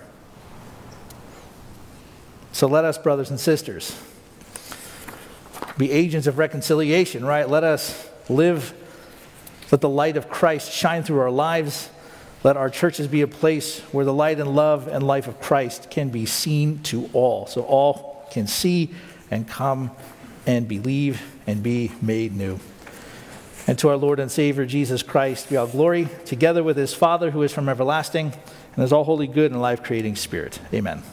So 2.52 2.68
let 2.68 2.86
us, 2.86 2.98
brothers 2.98 3.30
and 3.30 3.40
sisters, 3.40 4.00
be 5.78 5.90
agents 5.90 6.28
of 6.28 6.38
reconciliation, 6.38 7.26
right? 7.26 7.50
Let 7.50 7.64
us 7.64 8.10
live. 8.30 8.74
Let 9.72 9.82
the 9.82 9.90
light 9.90 10.18
of 10.18 10.30
Christ 10.30 10.72
shine 10.72 11.02
through 11.02 11.20
our 11.20 11.32
lives. 11.32 11.90
Let 12.44 12.58
our 12.58 12.70
churches 12.70 13.08
be 13.08 13.22
a 13.22 13.28
place 13.28 13.80
where 13.92 14.06
the 14.06 14.14
light 14.14 14.40
and 14.40 14.56
love 14.56 14.88
and 14.88 15.06
life 15.06 15.28
of 15.28 15.40
Christ 15.40 15.90
can 15.92 16.10
be 16.10 16.26
seen 16.26 16.80
to 16.84 17.10
all, 17.14 17.46
so 17.46 17.62
all 17.62 18.28
can 18.32 18.48
see 18.48 18.90
and 19.30 19.48
come 19.48 19.92
and 20.48 20.68
believe 20.68 21.22
and 21.46 21.62
be 21.62 21.92
made 22.02 22.36
new. 22.36 22.60
And 23.68 23.78
to 23.80 23.90
our 23.90 23.98
Lord 23.98 24.20
and 24.20 24.32
Savior 24.32 24.66
Jesus 24.66 25.04
Christ 25.04 25.50
be 25.50 25.58
all 25.58 25.68
glory, 25.68 26.08
together 26.26 26.64
with 26.64 26.78
his 26.78 26.96
Father 26.96 27.30
who 27.30 27.44
is 27.44 27.54
from 27.54 27.70
everlasting, 27.70 28.34
and 28.76 28.84
is 28.84 28.92
all 28.92 29.04
holy, 29.04 29.28
good, 29.28 29.52
and 29.52 29.62
life 29.62 29.84
creating 29.84 30.16
Spirit. 30.16 30.60
Amen. 30.74 31.04